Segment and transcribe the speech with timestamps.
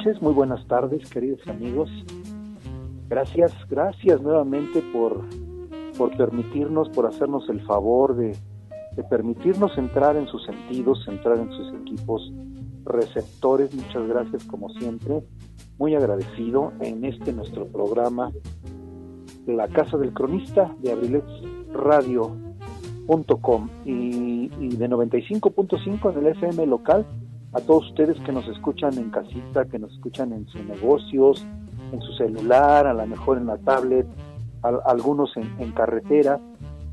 [0.00, 1.90] noches, muy buenas tardes, queridos amigos.
[3.10, 5.26] Gracias, gracias nuevamente por,
[5.98, 8.34] por permitirnos, por hacernos el favor de,
[8.96, 12.32] de permitirnos entrar en sus sentidos, entrar en sus equipos
[12.86, 13.74] receptores.
[13.74, 15.22] Muchas gracias, como siempre.
[15.76, 18.32] Muy agradecido en este nuestro programa,
[19.46, 27.04] La Casa del Cronista de abrilexradio.com y, y de 95.5 en el FM local
[27.52, 31.44] a todos ustedes que nos escuchan en casita, que nos escuchan en sus negocios,
[31.92, 34.06] en su celular, a lo mejor en la tablet,
[34.84, 36.38] algunos en, carretera.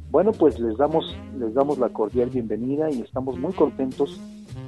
[0.09, 4.19] Bueno, pues les damos, les damos la cordial bienvenida y estamos muy contentos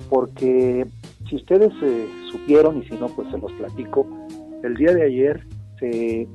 [0.10, 0.86] porque
[1.30, 4.06] si ustedes eh, supieron y si no, pues se los platico,
[4.64, 5.48] el día de ayer
[5.80, 6.28] se,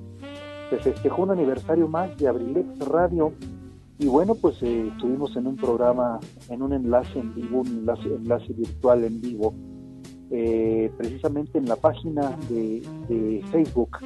[0.70, 3.32] se festejó un aniversario más de Abrilex Radio
[4.04, 8.52] y bueno, pues eh, estuvimos en un programa, en un enlace en vivo, un enlace,
[8.52, 9.54] virtual en vivo,
[10.30, 13.96] eh, precisamente en la página de, Facebook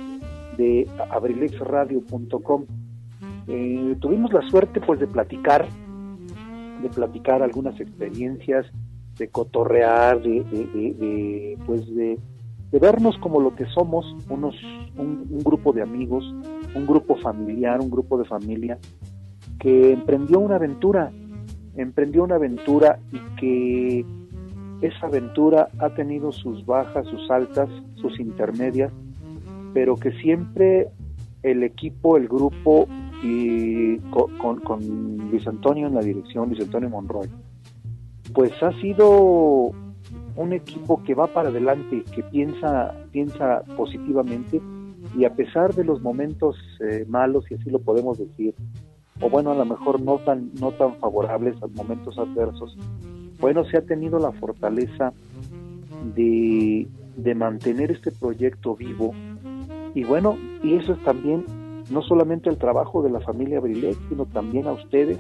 [0.56, 2.64] de abrilexradio.com.
[3.48, 5.66] Eh, tuvimos la suerte pues de platicar,
[6.80, 8.66] de platicar algunas experiencias,
[9.18, 12.20] de cotorrear, de, de, pues de,
[12.70, 14.54] vernos como lo que somos, unos,
[14.96, 16.24] un grupo de amigos,
[16.76, 18.78] un grupo familiar, un grupo de familia
[19.58, 21.10] que emprendió una aventura,
[21.76, 24.04] emprendió una aventura y que
[24.80, 28.92] esa aventura ha tenido sus bajas, sus altas, sus intermedias,
[29.74, 30.88] pero que siempre
[31.42, 32.86] el equipo, el grupo
[33.22, 37.28] y con, Luis Antonio en la dirección, Luis Antonio Monroy,
[38.32, 39.72] pues ha sido
[40.36, 44.60] un equipo que va para adelante, que piensa, piensa positivamente
[45.16, 48.54] y a pesar de los momentos eh, malos, y así lo podemos decir,
[49.20, 52.76] o bueno, a lo mejor no tan, no tan favorables a momentos adversos,
[53.40, 55.12] bueno, se ha tenido la fortaleza
[56.14, 59.12] de, de mantener este proyecto vivo.
[59.94, 61.44] Y bueno, y eso es también
[61.90, 65.18] no solamente el trabajo de la familia Brilet, sino también a ustedes,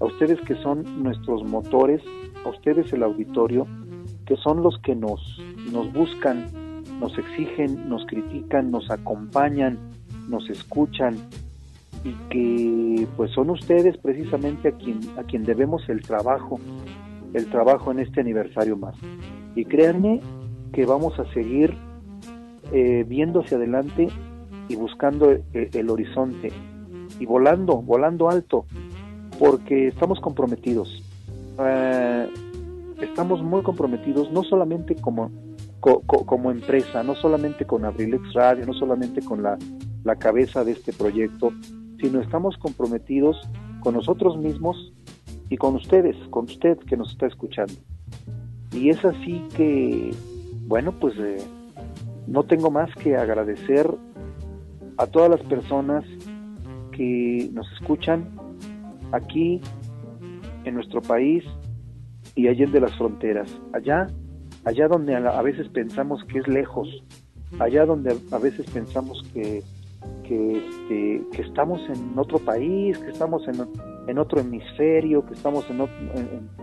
[0.00, 2.02] a ustedes que son nuestros motores,
[2.44, 3.66] a ustedes el auditorio,
[4.26, 5.20] que son los que nos,
[5.72, 6.46] nos buscan,
[7.00, 9.78] nos exigen, nos critican, nos acompañan,
[10.28, 11.16] nos escuchan,
[12.04, 16.58] y que pues son ustedes precisamente a quien a quien debemos el trabajo
[17.34, 18.94] el trabajo en este aniversario más
[19.54, 20.20] y créanme
[20.72, 21.76] que vamos a seguir
[22.72, 24.08] eh, viendo hacia adelante
[24.68, 26.52] y buscando el, el, horizonte
[27.18, 28.64] y volando volando alto
[29.40, 31.02] porque estamos comprometidos.
[31.58, 32.28] Eh,
[33.00, 35.30] estamos muy comprometidos no solamente como
[35.80, 39.56] como empresa no solamente con Abrilex Radio no solamente con la,
[40.04, 41.52] la cabeza de este proyecto
[42.00, 43.36] sino estamos comprometidos
[43.80, 44.92] con nosotros mismos
[45.48, 47.74] y con ustedes, con usted que nos está escuchando.
[48.72, 50.10] Y es así que,
[50.66, 51.38] bueno, pues eh,
[52.26, 53.90] no tengo más que agradecer
[54.96, 56.04] a todas las personas
[56.92, 58.28] que nos escuchan
[59.12, 59.60] aquí
[60.64, 61.42] en nuestro país
[62.36, 64.06] y allá de las fronteras, allá,
[64.64, 66.88] allá donde a veces pensamos que es lejos,
[67.58, 69.62] allá donde a veces pensamos que
[70.24, 73.66] que, este, estamos en otro país, que estamos en,
[74.06, 75.90] en otro hemisferio, que estamos en, un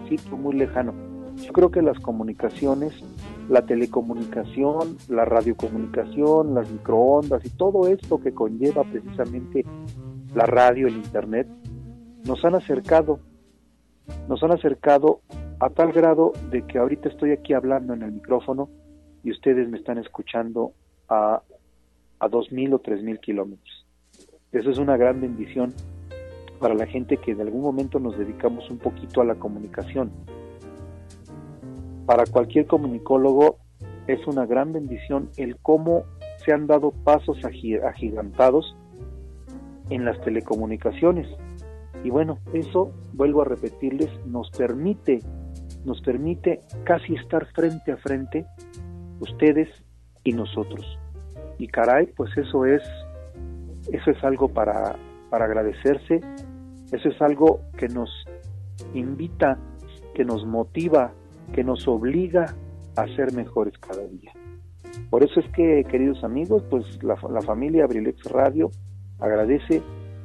[0.10, 0.94] sitio muy lejano.
[1.38, 2.94] Yo creo que las comunicaciones,
[3.48, 9.66] la telecomunicación, la radiocomunicación, las microondas y todo esto que conlleva precisamente
[10.34, 11.48] la radio, el internet,
[12.26, 13.20] nos han acercado,
[14.28, 15.22] nos han acercado
[15.60, 18.70] a tal grado de que ahorita estoy aquí hablando en el micrófono
[19.24, 20.74] y ustedes me están escuchando
[21.10, 21.42] a
[22.20, 23.86] a 2.000 o 3.000 kilómetros.
[24.52, 25.74] Eso es una gran bendición
[26.60, 30.12] para la gente que en algún momento nos dedicamos un poquito a la comunicación.
[32.06, 33.58] Para cualquier comunicólogo
[34.08, 36.04] es una gran bendición el cómo
[36.44, 38.76] se han dado pasos agigantados
[39.90, 41.28] en las telecomunicaciones.
[42.04, 45.20] Y bueno, eso, vuelvo a repetirles, nos permite,
[45.84, 48.46] nos permite casi estar frente a frente
[49.20, 49.70] ustedes
[50.24, 50.98] y nosotros.
[51.58, 52.82] Y caray, pues eso es,
[53.92, 54.96] eso es algo para,
[55.30, 56.22] para agradecerse,
[56.92, 58.10] eso es algo que nos
[58.94, 59.58] invita,
[60.14, 61.12] que nos motiva,
[61.54, 62.56] que nos obliga
[62.96, 64.32] a ser mejores cada día.
[65.10, 68.72] Por eso es que, queridos amigos, pues la, la familia Abrilex Radio
[69.20, 69.82] agradece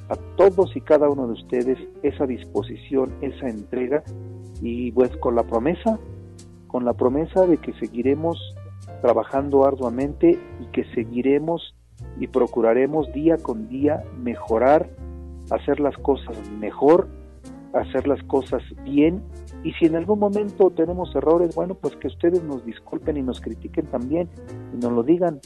[0.08, 4.02] a todos y cada uno de ustedes esa disposición, esa entrega
[4.61, 5.99] y pues con la promesa,
[6.67, 8.38] con la promesa de que seguiremos
[9.02, 11.75] trabajando arduamente y que seguiremos
[12.19, 14.88] y procuraremos día con día mejorar,
[15.50, 17.08] hacer las cosas mejor,
[17.75, 19.22] hacer las cosas bien
[19.64, 23.40] y si en algún momento tenemos errores, bueno, pues que ustedes nos disculpen y nos
[23.40, 24.28] critiquen también
[24.75, 25.40] y nos lo digan.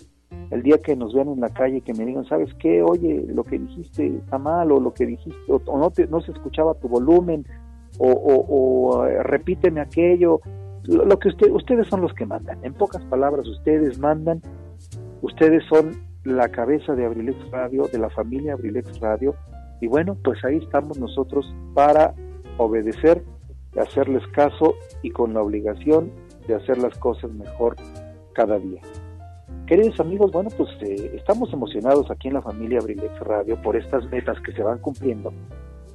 [0.50, 2.82] El día que nos vean en la calle, que me digan, ¿sabes qué?
[2.82, 6.74] Oye, lo que dijiste está mal, o lo que dijiste, o, no, no se escuchaba
[6.74, 7.44] tu volumen,
[7.98, 10.40] o, o, eh, repíteme aquello.
[10.88, 12.58] Lo, que usted, ustedes son los que mandan.
[12.64, 14.40] En pocas palabras, ustedes mandan.
[15.22, 15.92] Ustedes son
[16.24, 19.34] la cabeza de Abrilex Radio, de la familia Abrilex Radio.
[19.80, 22.14] Y bueno, pues ahí estamos nosotros para
[22.58, 23.22] obedecer
[23.72, 26.10] de hacerles caso y con la obligación
[26.46, 27.76] de hacer las cosas mejor
[28.34, 28.80] cada día.
[29.66, 34.08] Queridos amigos, bueno, pues eh, estamos emocionados aquí en la familia Abrilex Radio por estas
[34.10, 35.32] metas que se van cumpliendo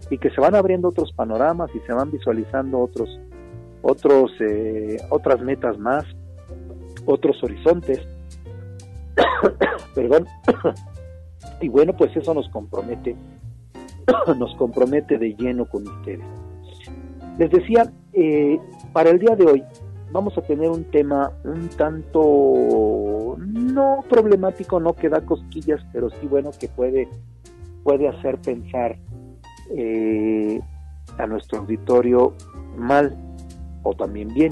[0.10, 3.20] y que se van abriendo otros panoramas y se van visualizando otros,
[3.81, 6.06] otros, eh, otras metas más,
[7.06, 8.00] otros horizontes.
[9.95, 10.28] Perdón.
[11.62, 13.16] y bueno, pues eso nos compromete,
[14.38, 16.25] nos compromete de lleno con ustedes.
[17.38, 18.60] Les decía, eh,
[18.94, 19.63] para el día de hoy
[20.12, 26.27] vamos a tener un tema un tanto no problemático, no que da cosquillas, pero sí
[26.27, 27.07] bueno que puede,
[27.84, 28.98] puede hacer pensar
[29.75, 30.60] eh,
[31.18, 32.34] a nuestro auditorio
[32.75, 33.16] mal
[33.83, 34.51] o también bien.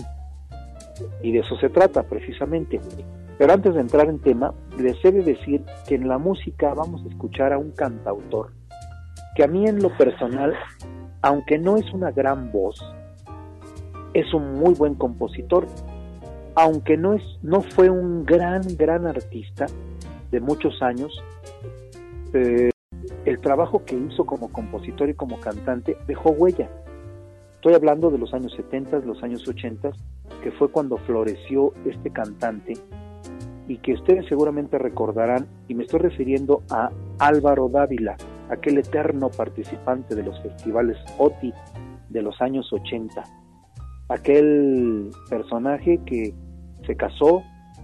[1.22, 2.80] Y de eso se trata precisamente.
[3.38, 7.04] Pero antes de entrar en tema, les he de decir que en la música vamos
[7.06, 8.54] a escuchar a un cantautor
[9.36, 10.54] que a mí en lo personal
[11.22, 12.80] aunque no es una gran voz,
[14.14, 15.68] es un muy buen compositor.
[16.56, 19.68] Aunque no, es, no fue un gran, gran artista
[20.32, 21.12] de muchos años,
[22.34, 22.70] eh,
[23.26, 26.70] el trabajo que hizo como compositor y como cantante dejó huella.
[27.60, 29.92] Estoy hablando de los años 70, los años 80,
[30.42, 32.76] que fue cuando floreció este cantante
[33.68, 38.16] y que ustedes seguramente recordarán, y me estoy refiriendo a Álvaro Dávila,
[38.50, 41.54] aquel eterno participante de los festivales OTI
[42.08, 43.24] de los años 80,
[44.08, 46.34] aquel personaje que
[46.88, 47.44] se casó,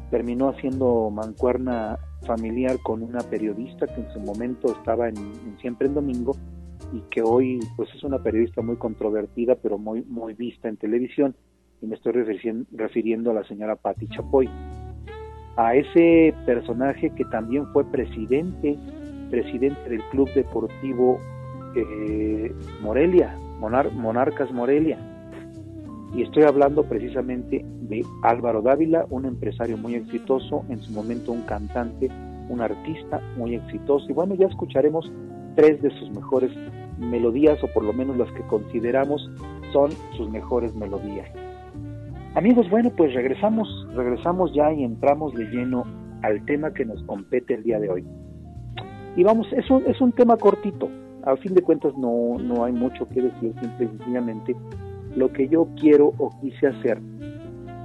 [0.10, 5.16] terminó haciendo mancuerna familiar con una periodista que en su momento estaba en,
[5.60, 6.32] Siempre en Domingo
[6.96, 11.36] y que hoy pues es una periodista muy controvertida pero muy, muy vista en televisión
[11.82, 14.50] y me estoy refiriendo a la señora Patti Chapoy
[15.58, 18.78] a ese personaje que también fue presidente
[19.30, 21.20] presidente del Club Deportivo
[21.76, 24.98] eh, Morelia, Monarcas Morelia.
[26.16, 31.42] Y estoy hablando precisamente de Álvaro Dávila, un empresario muy exitoso, en su momento un
[31.42, 32.10] cantante,
[32.48, 34.06] un artista muy exitoso.
[34.10, 35.12] Y bueno, ya escucharemos
[35.56, 36.52] tres de sus mejores
[36.98, 39.30] melodías, o por lo menos las que consideramos
[39.72, 41.30] son sus mejores melodías.
[42.36, 45.84] Amigos, bueno, pues regresamos, regresamos ya y entramos de lleno
[46.22, 48.06] al tema que nos compete el día de hoy.
[49.16, 50.90] Y vamos, es un, es un tema cortito,
[51.24, 54.56] a fin de cuentas no, no hay mucho que decir, simple y sencillamente
[55.16, 57.00] lo que yo quiero o quise hacer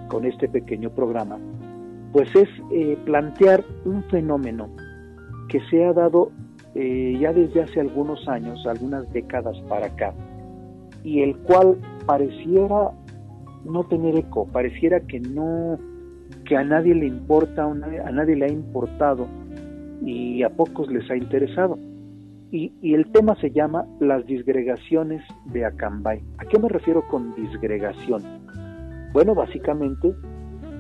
[0.09, 1.39] con este pequeño programa,
[2.13, 4.69] pues es eh, plantear un fenómeno
[5.49, 6.33] que se ha dado
[6.75, 10.13] eh, ya desde hace algunos años, algunas décadas para acá,
[11.05, 12.91] y el cual pareciera
[13.65, 15.79] no tener eco, pareciera que no,
[16.45, 19.27] que a nadie le importa, a nadie le ha importado
[20.03, 21.79] y a pocos les ha interesado.
[22.53, 25.23] Y, el tema se llama las disgregaciones
[25.53, 26.21] de Acambay.
[26.39, 28.23] ¿A qué me refiero con disgregación?
[29.13, 30.13] Bueno, básicamente,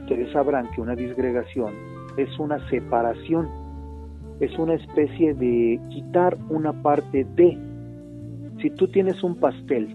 [0.02, 1.72] ustedes sabrán que una disgregación
[2.16, 3.48] es una separación,
[4.40, 7.58] es una especie de quitar una parte de.
[8.60, 9.94] Si tú tienes un pastel,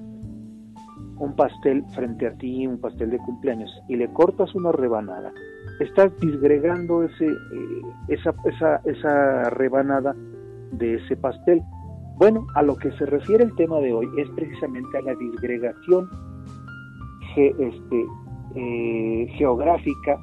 [1.18, 5.32] un pastel frente a ti, un pastel de cumpleaños, y le cortas una rebanada,
[5.80, 10.16] estás disgregando ese, eh, esa, esa, esa rebanada
[10.72, 11.62] de ese pastel.
[12.18, 16.10] Bueno, a lo que se refiere el tema de hoy es precisamente a la disgregación
[17.36, 18.06] este,
[18.56, 20.18] eh, geográfica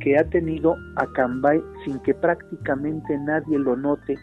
[0.00, 4.16] que ha tenido Acambay sin que prácticamente nadie lo note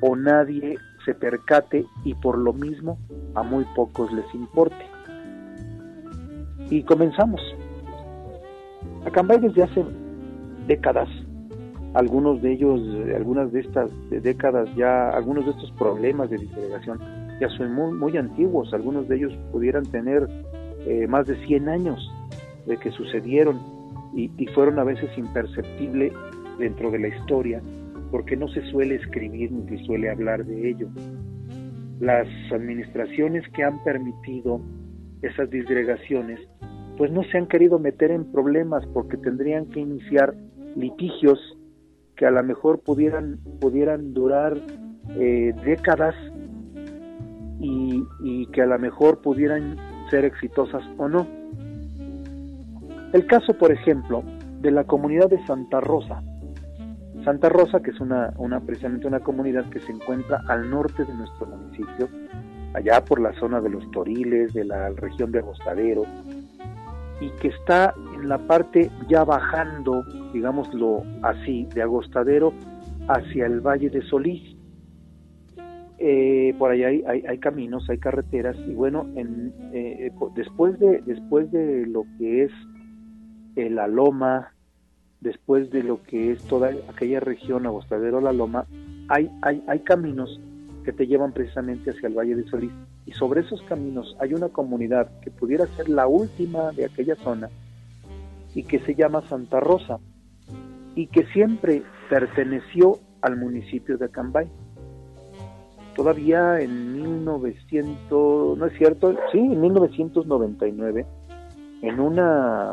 [0.00, 2.98] o nadie se percate y por lo mismo
[3.34, 4.84] a muy pocos les importe.
[6.70, 7.40] Y comenzamos.
[9.06, 9.84] Acambay desde hace
[10.66, 11.08] décadas.
[11.94, 12.80] Algunos de ellos,
[13.14, 16.98] algunas de estas décadas ya, algunos de estos problemas de disgregación
[17.40, 20.28] ya son muy, muy antiguos, algunos de ellos pudieran tener
[20.86, 22.10] eh, más de 100 años
[22.66, 23.60] de que sucedieron
[24.16, 26.12] y, fueron a veces imperceptibles
[26.58, 27.60] dentro de la historia
[28.10, 30.88] porque no se suele escribir ni se suele hablar de ello.
[32.00, 34.60] Las administraciones que han permitido
[35.22, 36.40] esas disgregaciones
[36.96, 40.34] pues no se han querido meter en problemas porque tendrían que iniciar
[40.76, 41.40] litigios
[42.16, 44.56] que a lo mejor pudieran, pudieran durar
[45.18, 46.14] eh, décadas
[47.58, 49.76] y, y que a lo mejor pudieran
[50.10, 51.26] ser exitosas o no.
[53.14, 54.24] El caso, por ejemplo,
[54.60, 56.20] de la comunidad de Santa Rosa.
[57.24, 61.14] Santa Rosa, que es una, una, precisamente una comunidad que se encuentra al norte de
[61.14, 62.08] nuestro municipio,
[62.74, 66.02] allá por la zona de los Toriles, de la región de Agostadero,
[67.20, 70.02] y que está en la parte ya bajando,
[70.32, 72.52] digámoslo así, de Agostadero
[73.06, 74.56] hacia el Valle de Solís.
[75.98, 81.52] Eh, por allá hay, hay, caminos, hay carreteras y bueno, en, eh, después de después
[81.52, 82.73] de lo que es eh,
[83.56, 84.52] la Loma,
[85.20, 88.66] después de lo que es toda aquella región Agostadero la Loma,
[89.08, 90.40] hay, hay, hay caminos
[90.84, 92.72] que te llevan precisamente hacia el Valle de Solís
[93.06, 97.48] y sobre esos caminos hay una comunidad que pudiera ser la última de aquella zona
[98.54, 99.98] y que se llama Santa Rosa
[100.94, 104.48] y que siempre perteneció al municipio de Acambay.
[105.96, 111.06] Todavía en 1900, no es cierto, sí, en 1999,
[111.82, 112.72] en una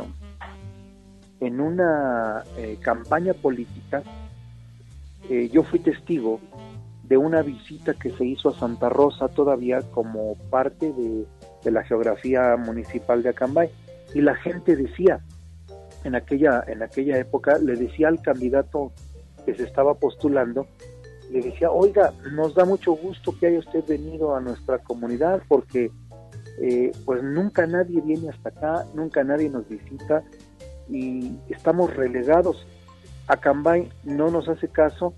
[1.41, 4.03] en una eh, campaña política,
[5.29, 6.39] eh, yo fui testigo
[7.03, 11.25] de una visita que se hizo a Santa Rosa todavía como parte de,
[11.69, 13.69] la geografía municipal de Acambay.
[14.15, 15.19] Y la gente decía,
[16.03, 18.91] en aquella, en aquella época, le decía al candidato
[19.45, 20.67] que se estaba postulando,
[21.31, 25.91] le decía, oiga, nos da mucho gusto que haya usted venido a nuestra comunidad porque
[26.59, 30.23] eh, pues nunca nadie viene hasta acá, nunca nadie nos visita
[30.91, 32.67] y estamos relegados.
[33.27, 35.13] Acambay no nos hace caso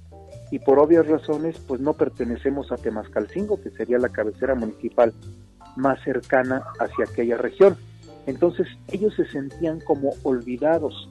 [0.51, 5.13] y por obvias razones pues no pertenecemos a Temascalcingo, que sería la cabecera municipal
[5.75, 7.75] más cercana hacia aquella región.
[8.27, 11.10] Entonces ellos se sentían como olvidados,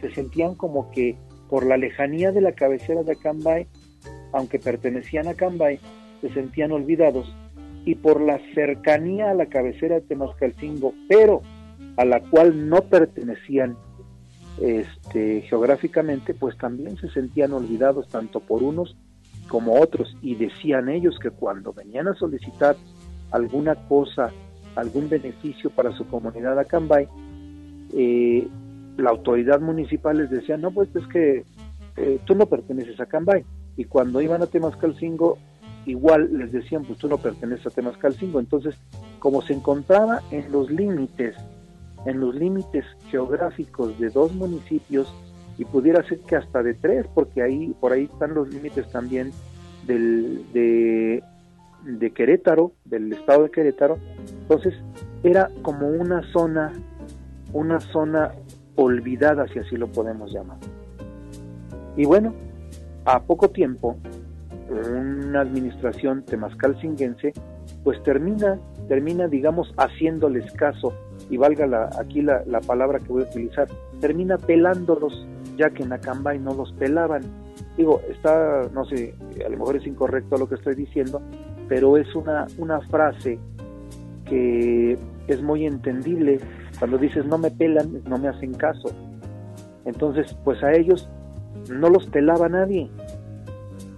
[0.00, 1.16] se sentían como que
[1.48, 3.66] por la lejanía de la cabecera de Acambay,
[4.32, 5.80] aunque pertenecían a Acambay,
[6.20, 7.34] se sentían olvidados
[7.84, 11.42] y por la cercanía a la cabecera de Temascalcingo, pero
[11.96, 13.76] a la cual no pertenecían
[14.60, 18.96] este, geográficamente, pues también se sentían olvidados tanto por unos
[19.48, 22.76] como otros y decían ellos que cuando venían a solicitar
[23.30, 24.30] alguna cosa,
[24.76, 27.08] algún beneficio para su comunidad Acambay,
[27.94, 28.48] eh,
[28.96, 31.44] la autoridad municipal les decía, no, pues es que
[31.96, 33.44] eh, tú no perteneces a Acambay.
[33.76, 35.38] Y cuando iban a Temascalcingo,
[35.86, 38.38] igual les decían, pues tú no perteneces a Temascalcingo.
[38.38, 38.74] Entonces,
[39.18, 41.36] como se encontraba en los límites
[42.06, 45.12] en los límites geográficos de dos municipios
[45.58, 49.30] y pudiera ser que hasta de tres, porque ahí por ahí están los límites también
[49.86, 51.22] del, de,
[52.12, 53.98] Querétaro, del estado de Querétaro.
[54.40, 54.74] Entonces
[55.22, 56.72] era como una zona,
[57.52, 58.32] una zona
[58.76, 60.58] olvidada, si así lo podemos llamar.
[61.96, 62.34] Y bueno,
[63.04, 63.96] a poco tiempo,
[64.70, 67.32] una administración temascalcinguense,
[67.84, 70.94] pues termina, termina, digamos, haciéndoles caso
[71.32, 73.66] y valga la, aquí la, la, palabra que voy a utilizar,
[74.00, 77.22] termina pelándolos, ya que en Acambay no los pelaban.
[77.78, 81.22] Digo, está, no sé, a lo mejor es incorrecto lo que estoy diciendo,
[81.70, 83.38] pero es una, una frase
[84.26, 86.38] que es muy entendible.
[86.78, 88.90] Cuando dices no me pelan, no me hacen caso.
[89.86, 91.08] Entonces, pues a ellos
[91.70, 92.90] no los pelaba nadie.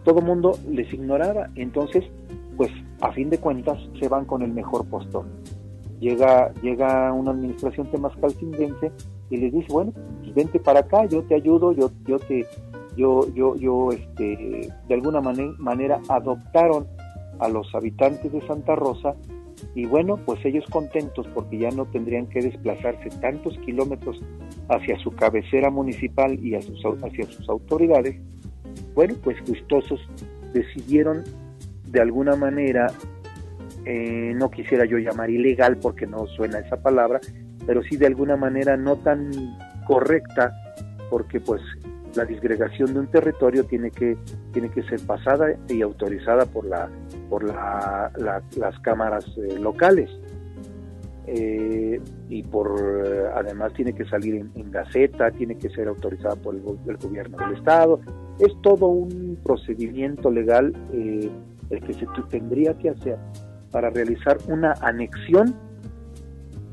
[0.05, 1.49] Todo mundo les ignoraba.
[1.57, 2.05] Entonces,
[2.57, 5.25] pues a fin de cuentas se van con el mejor postor
[6.01, 8.93] llega, llega una administración temascalcindense
[9.31, 12.47] y les dice, bueno, pues vente para acá, yo te ayudo, yo, yo te,
[12.97, 16.87] yo, yo, yo, este, de alguna manera adoptaron
[17.39, 19.15] a los habitantes de Santa Rosa
[19.75, 24.21] y bueno, pues ellos contentos porque ya no tendrían que desplazarse tantos kilómetros
[24.69, 28.17] hacia su cabecera municipal y hacia sus autoridades,
[28.95, 30.01] bueno, pues gustosos
[30.53, 31.25] decidieron
[31.87, 32.87] de alguna manera
[33.85, 37.21] eh, no quisiera yo llamar ilegal porque no suena esa palabra,
[37.67, 39.31] pero sí de alguna manera no tan
[39.87, 40.53] correcta
[41.11, 41.61] porque pues
[42.15, 44.17] la disgregación de un territorio tiene que
[44.53, 46.89] tiene que ser pasada y autorizada por la
[47.29, 48.13] por la,
[48.57, 50.11] las cámaras eh, locales
[51.27, 52.81] eh, y por
[53.35, 56.63] además tiene que salir en, Gaceta, tiene que ser autorizada por el,
[56.97, 58.01] gobierno del Estado.
[58.39, 61.31] Es todo un procedimiento legal eh,
[61.71, 63.17] el que se tendría que hacer
[63.75, 65.53] para realizar una anexión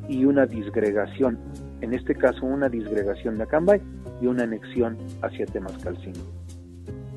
[0.08, 1.40] y una disgregación.
[1.82, 3.82] En este caso, una disgregación de Acambay
[4.22, 6.20] y una anexión hacia Temascalcingo.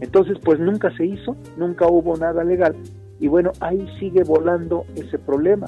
[0.00, 2.74] Entonces, pues nunca se hizo, nunca hubo nada legal.
[3.20, 5.66] Y bueno, ahí sigue volando ese problema.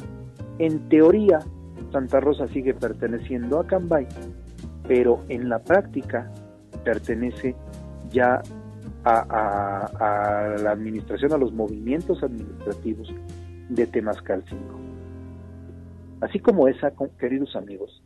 [0.58, 1.40] En teoría,
[1.92, 4.06] Santa Rosa sigue perteneciendo a Cambay,
[4.88, 6.32] pero en la práctica
[6.84, 7.54] pertenece
[8.10, 8.40] ya
[9.04, 13.12] a, la administración, a los movimientos administrativos
[13.68, 14.80] de Temascalcingo.
[16.20, 18.02] Así como esa, queridos amigos,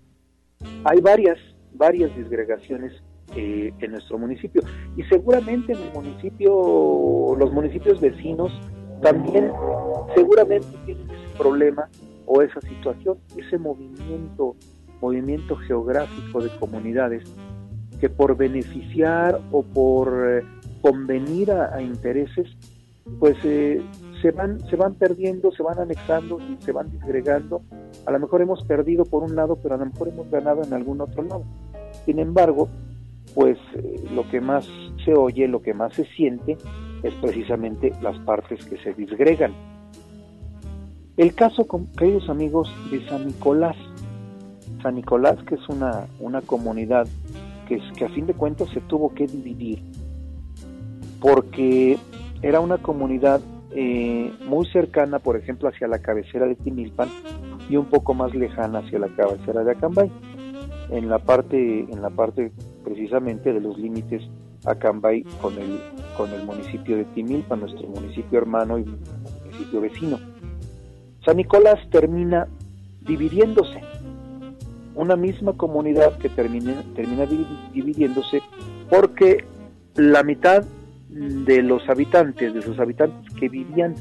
[0.85, 1.39] hay varias,
[1.75, 2.93] varias disgregaciones
[3.37, 4.63] eh, en nuestro municipio
[4.97, 8.51] y seguramente en el municipio, los municipios vecinos
[9.03, 9.53] también
[10.15, 11.89] seguramente tienen ese problema
[12.27, 14.57] o esa situación, ese movimiento,
[15.01, 17.25] movimiento geográfico de comunidades
[18.01, 20.43] que por beneficiar o por eh,
[20.81, 22.49] convenir a, intereses,
[23.19, 23.81] pues eh,
[24.23, 27.63] se van se van perdiendo, se van anexando y se van disgregando.
[28.07, 30.73] A lo mejor hemos perdido por un lado, pero a lo mejor hemos ganado en
[30.73, 31.45] algún otro lado.
[32.05, 32.69] Sin embargo,
[33.35, 34.69] pues eh, lo que más
[35.05, 36.57] se oye, lo que más se siente
[37.03, 39.55] es precisamente las partes que se disgregan.
[41.17, 43.77] El caso, queridos amigos, de San Nicolás.
[44.83, 47.07] San Nicolás, que es una, una comunidad
[47.69, 49.83] que, que a fin de cuentas se tuvo que dividir
[51.21, 51.99] porque
[52.43, 53.41] era una comunidad
[53.73, 57.09] eh, muy cercana, por ejemplo, hacia la cabecera de Timilpan
[57.69, 60.11] y un poco más lejana hacia la cabecera de Acambay,
[60.91, 62.51] en la parte, en la parte
[62.85, 64.23] precisamente de los límites
[64.65, 65.79] Acambay con el,
[66.17, 68.85] con el municipio de Timilpan, nuestro municipio hermano y
[69.45, 70.19] municipio vecino.
[71.25, 72.49] San Nicolás termina
[73.03, 73.81] dividiéndose.
[74.95, 77.25] Una misma comunidad que termina, termina
[77.73, 78.43] dividiéndose
[78.91, 79.45] porque
[79.95, 80.65] la mitad
[81.11, 83.95] de los habitantes, de sus habitantes que vivían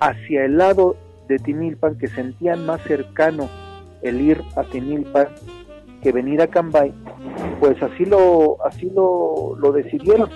[0.00, 0.96] hacia el lado
[1.28, 3.48] de Timilpan, que sentían más cercano
[4.02, 5.28] el ir a Timilpan
[6.02, 6.92] que venir a Cambay,
[7.58, 10.28] pues así lo, así lo, lo decidieron.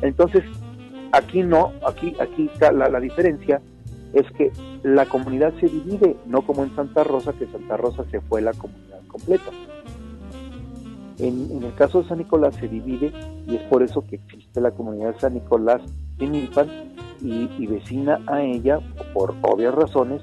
[0.00, 0.42] Entonces,
[1.12, 3.60] aquí no, aquí, aquí la, la diferencia
[4.14, 4.50] es que
[4.82, 8.54] la comunidad se divide, no como en Santa Rosa, que Santa Rosa se fue la
[8.54, 9.50] comunidad completa.
[11.20, 13.12] En, el caso de San Nicolás se divide
[13.46, 15.82] y es por eso que existe la comunidad de San Nicolás
[16.18, 16.68] en Milpan
[17.22, 18.80] y, y vecina a ella,
[19.12, 20.22] por obvias razones,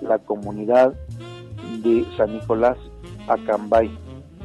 [0.00, 0.94] la comunidad
[1.82, 2.76] de San Nicolás
[3.28, 3.90] Acambay.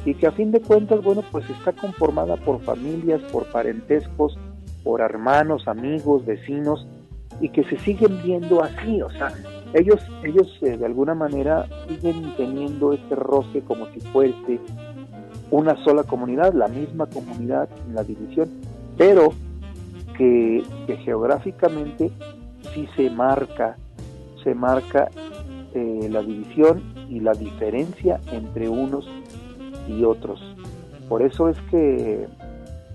[0.04, 4.38] Y que a fin de cuentas, bueno, pues está conformada por familias, por parentescos,
[4.84, 6.86] por hermanos, amigos, vecinos,
[7.40, 9.32] y que se siguen viendo así, o sea,
[9.74, 14.58] ellos, ellos eh, de alguna manera siguen teniendo este roce como si fuese
[15.50, 18.48] una sola comunidad, la misma comunidad en la división,
[18.96, 19.32] pero
[20.16, 20.64] que,
[21.04, 22.10] geográficamente
[22.74, 23.76] sí se marca,
[24.42, 25.08] se marca
[25.74, 29.08] eh, la división y la diferencia entre unos
[29.88, 30.40] y otros.
[31.08, 32.26] Por eso es que,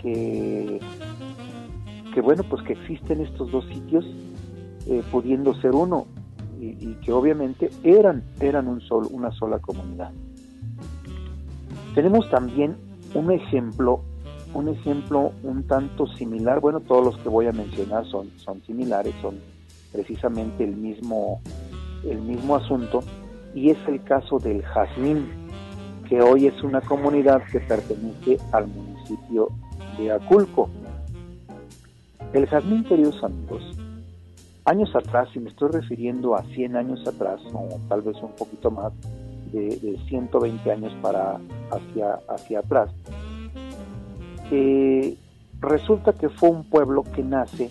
[0.02, 0.80] que,
[2.22, 4.06] bueno, pues que existen estos dos sitios
[4.88, 6.06] eh, pudiendo ser uno
[6.60, 10.12] y, que obviamente eran, eran un solo, una sola comunidad.
[11.96, 12.76] Tenemos también
[13.14, 14.02] un ejemplo,
[14.54, 19.14] un ejemplo un tanto similar, bueno, todos los que voy a mencionar son, son similares,
[19.22, 19.36] son
[19.92, 21.40] precisamente el mismo,
[22.04, 23.02] el mismo asunto,
[23.54, 25.28] y es el caso del Jazmín,
[26.10, 29.50] que hoy es una comunidad que pertenece al municipio
[29.98, 30.70] de Aculco.
[32.34, 33.62] El Jazmín, queridos amigos,
[34.66, 38.72] años atrás, y me estoy refiriendo a 100 años atrás, o tal vez un poquito
[38.72, 38.92] más,
[39.54, 41.40] de, 120 años para
[41.72, 42.90] hacia, hacia atrás,
[44.52, 45.16] eh,
[45.60, 47.70] resulta que fue un pueblo que nace,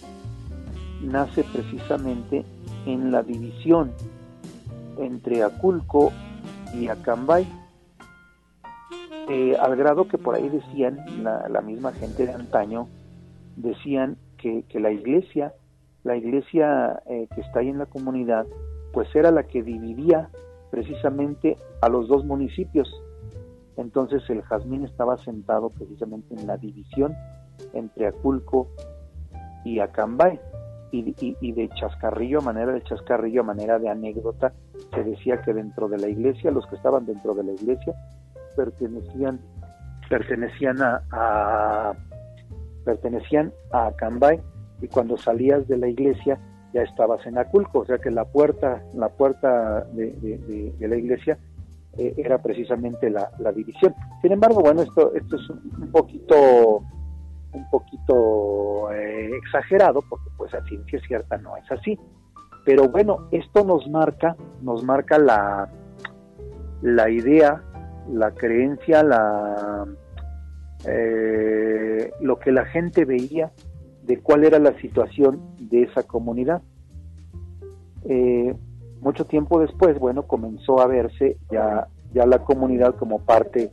[1.03, 2.45] nace precisamente
[2.87, 3.93] en la división
[4.99, 6.13] entre Aculco
[6.75, 7.47] y Acambay,
[9.29, 12.89] eh, al grado que por ahí decían, la, misma gente de antaño,
[13.57, 15.53] decían que, que la iglesia
[16.05, 18.47] la iglesia eh, que está ahí en la comunidad,
[18.93, 20.31] pues era la que dividía
[20.73, 22.91] precisamente a los dos municipios.
[23.77, 27.15] Entonces el jazmín estaba sentado precisamente en la división
[27.75, 28.69] entre Aculco
[29.65, 30.41] y Acambay.
[30.95, 34.53] Y, de chascarrillo, a manera de chascarrillo, a manera de anécdota,
[34.95, 37.95] se decía que dentro de la iglesia, los que estaban dentro de la iglesia,
[38.55, 39.41] pertenecían,
[40.11, 41.95] pertenecían a, a
[42.85, 44.43] pertenecían a Acambay
[44.83, 46.39] y cuando salías de la iglesia
[46.73, 51.39] ya estabas en Aculco, o sea que la puerta, la puerta de, la iglesia
[51.99, 53.95] eh, era precisamente la, división.
[54.21, 56.83] Sin embargo, bueno, esto, esto es un poquito
[57.53, 61.99] un poquito eh, exagerado, porque pues a ciencia cierta no es así.
[62.65, 65.69] Pero bueno, esto nos marca, nos marca la,
[66.81, 67.63] la idea,
[68.11, 69.85] la creencia, la,
[70.87, 73.53] eh, lo que la gente veía
[74.03, 76.63] de cuál era la situación de esa comunidad.
[78.05, 78.55] Eh,
[79.01, 83.71] mucho tiempo después, bueno, comenzó a verse ya, ya la comunidad como parte,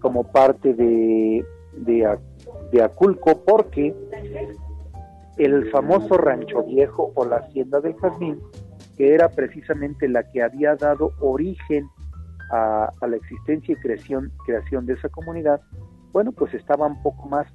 [0.00, 1.44] como parte de,
[1.76, 3.94] de, Aculco, porque
[5.36, 8.40] el famoso Rancho Viejo o la Hacienda del Jazmín,
[8.96, 11.88] que era precisamente la que había dado origen
[12.50, 15.60] a, la existencia y creación, creación de esa comunidad,
[16.12, 17.46] bueno, pues estaba un poco más,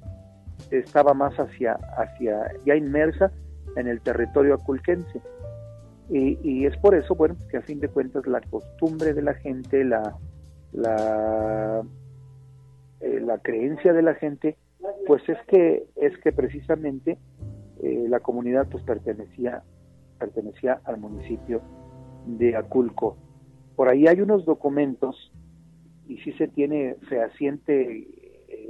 [0.70, 3.32] estaba más hacia, hacia ya inmersa
[3.76, 5.20] en el territorio aculquense.
[6.12, 9.84] Y, es por eso, bueno, que a fin de cuentas la costumbre de la gente,
[9.84, 10.16] la,
[10.72, 11.82] la,
[13.00, 14.56] eh, la creencia de la gente,
[15.06, 17.16] pues es que, es que precisamente
[17.82, 19.62] eh, la comunidad pues pertenecía,
[20.18, 21.62] pertenecía al municipio
[22.26, 23.16] de Aculco.
[23.76, 25.32] Por ahí hay unos documentos
[26.08, 28.06] y sí se tiene fehaciente,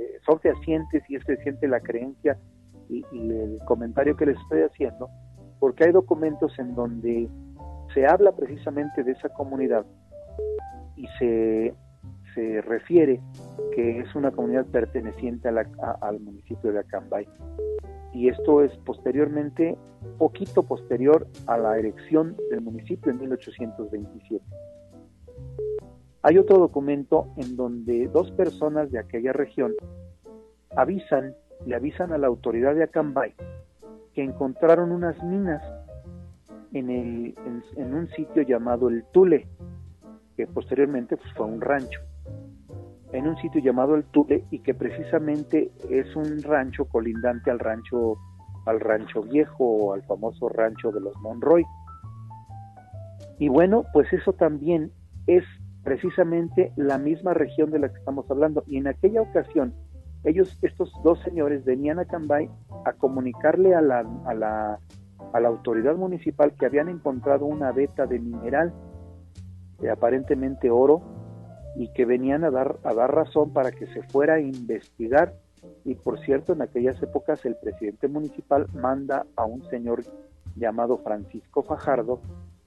[0.01, 2.39] eh, son fehacientes y es fehaciente la creencia
[2.89, 5.09] y, el comentario que les estoy haciendo,
[5.59, 7.29] porque hay documentos en donde
[7.95, 9.85] se habla precisamente de esa comunidad
[10.97, 11.75] y se,
[12.35, 13.21] se refiere
[13.75, 17.27] que es una comunidad perteneciente al municipio de Acambay
[18.13, 19.77] y esto es posteriormente,
[20.19, 24.45] poquito posterior a la erección del municipio en 1827.
[26.23, 29.73] Hay otro documento en donde dos personas de aquella región
[30.77, 33.35] avisan, le avisan a la autoridad de Acambay
[34.15, 35.63] que encontraron unas minas
[36.73, 37.35] en, el,
[37.77, 39.47] en, un sitio llamado el Tule,
[40.37, 42.01] que posteriormente pues, fue un rancho
[43.13, 48.19] en un sitio llamado El Tule y que precisamente es un rancho colindante al rancho
[48.67, 51.65] al rancho viejo o al famoso rancho de los Monroy.
[53.39, 54.93] Y bueno, pues eso también
[55.27, 55.45] es
[55.83, 58.65] precisamente la misma región de la que estamos hablando.
[58.67, 59.75] Y en aquella ocasión,
[60.25, 62.51] ellos, estos dos señores, venían a Cambay
[62.85, 64.79] a comunicarle a la, a la,
[65.33, 68.73] a la autoridad municipal que habían encontrado una veta de mineral,
[69.81, 71.03] de aparentemente oro,
[71.77, 75.35] y que venían a dar, a dar razón para que se fuera a investigar.
[75.85, 80.03] Y por cierto, en aquellas épocas el presidente municipal manda a un señor
[80.57, 82.21] llamado Francisco Fajardo,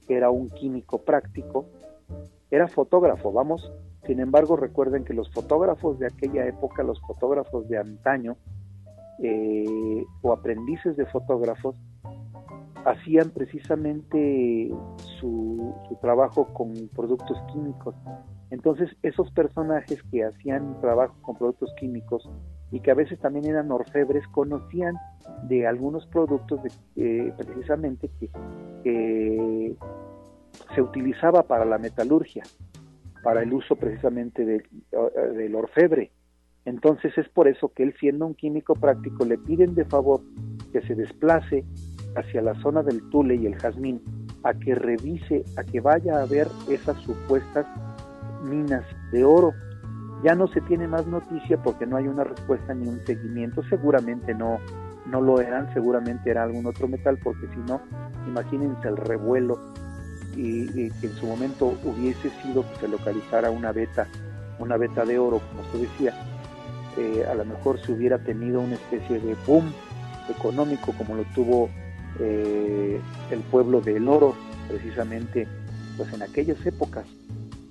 [0.06, 1.66] que era un químico práctico,
[2.54, 3.72] era fotógrafo, vamos,
[4.06, 8.36] sin embargo recuerden que los fotógrafos de aquella época, los fotógrafos de antaño,
[9.22, 11.76] eh, o aprendices de fotógrafos,
[12.84, 14.70] hacían precisamente
[15.18, 17.94] su, trabajo con productos químicos.
[18.50, 22.28] Entonces, esos personajes que hacían trabajo con productos químicos
[22.70, 24.96] y que a veces también eran orfebres, conocían
[25.48, 26.60] de algunos productos
[26.94, 28.10] de, precisamente
[28.82, 29.76] que,
[30.74, 32.42] se utilizaba para la metalurgia,
[33.22, 36.10] para el uso precisamente del orfebre.
[36.64, 40.20] Entonces es por eso que él, siendo un químico práctico, le piden de favor
[40.72, 41.64] que se desplace
[42.16, 44.00] hacia la zona del tule y el jazmín,
[44.44, 47.66] a que revise, a que vaya a ver esas supuestas
[48.44, 49.52] minas de oro.
[50.22, 53.62] Ya no se tiene más noticia porque no hay una respuesta ni un seguimiento.
[53.68, 54.58] Seguramente no,
[55.06, 57.80] no lo eran, seguramente era algún otro metal, porque si no,
[58.26, 59.58] imagínense el revuelo
[60.36, 64.06] y, que en su momento hubiese sido que se localizara una beta,
[64.58, 66.14] una beta de oro, como usted decía,
[66.96, 69.72] eh, a lo mejor se hubiera tenido una especie de boom
[70.28, 71.68] económico como lo tuvo
[72.20, 74.34] eh, el pueblo del oro,
[74.68, 75.46] precisamente
[75.96, 77.06] pues en aquellas épocas.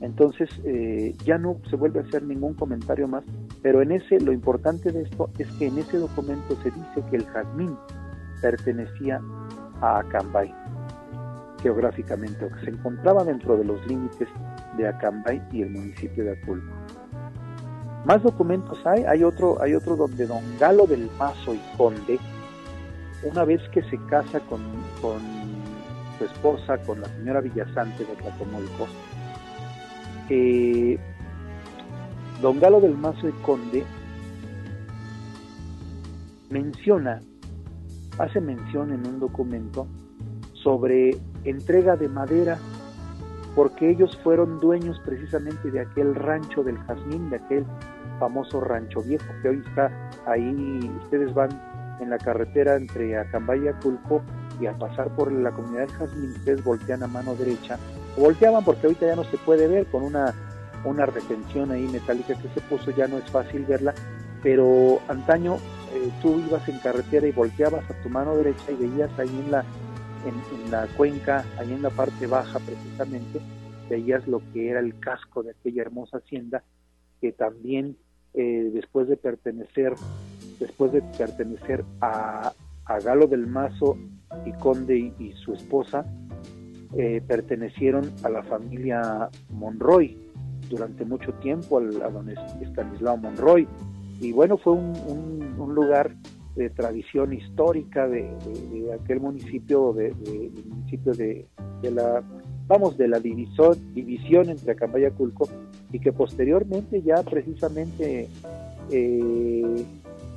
[0.02, 3.24] Entonces eh, ya no se vuelve a hacer ningún comentario más,
[3.62, 7.16] pero en ese lo importante de esto es que en ese documento se dice que
[7.16, 7.78] el jazmín
[8.42, 9.22] pertenecía
[9.80, 10.54] a Acambay
[11.64, 14.28] geográficamente, o que se encontraba dentro de los límites
[14.78, 16.72] de Acambay y el municipio de Aculco.
[18.06, 22.20] Más documentos hay, hay otro, hay otro donde don Galo del Mazo y Conde,
[23.24, 24.62] una vez que se casa con,
[25.02, 25.22] con
[26.18, 28.88] su esposa, con la señora Villasante de Tlacomulco,
[30.30, 31.00] eh,
[32.42, 33.86] don Galo del Mazo y Conde
[36.50, 37.22] menciona,
[38.20, 39.88] hace mención en un documento
[40.54, 42.58] sobre entrega de madera,
[43.56, 47.66] porque ellos fueron dueños precisamente de aquel rancho del Jazmín, de aquel
[48.20, 49.92] famoso rancho viejo que hoy está
[50.26, 51.50] ahí, ustedes van
[52.00, 54.22] en la carretera entre Acambay y Aculco
[54.60, 57.78] y al pasar por la comunidad del Jazmín ustedes voltean a mano derecha
[58.18, 60.34] volteaban porque ahorita ya no se puede ver con una
[60.86, 63.94] una retención ahí metálica que se puso, ya no es fácil verla,
[64.42, 65.56] pero antaño
[65.94, 69.52] eh, tú ibas en carretera y volteabas a tu mano derecha y veías ahí en
[69.52, 69.64] la,
[70.26, 73.40] en, la cuenca, ahí en la parte baja precisamente,
[73.90, 76.64] veías lo que era el casco de aquella hermosa hacienda
[77.22, 77.98] que también
[78.34, 79.94] eh, después de pertenecer
[80.60, 82.54] después de pertenecer a,
[83.04, 83.98] Galo del Mazo
[84.46, 86.06] y Conde y, su esposa
[86.98, 90.18] eh, pertenecieron a la familia Monroy
[90.70, 92.30] durante mucho tiempo, a, don
[92.62, 93.68] Estanislao Monroy.
[94.20, 96.14] Y bueno, fue un, lugar
[96.56, 98.30] de tradición histórica de,
[98.94, 100.14] aquel municipio, de,
[100.68, 101.48] municipio de,
[101.92, 102.24] la,
[102.68, 105.50] vamos, de la división, división entre Acambay y Culco,
[105.92, 108.28] y que posteriormente ya precisamente
[108.92, 109.86] eh,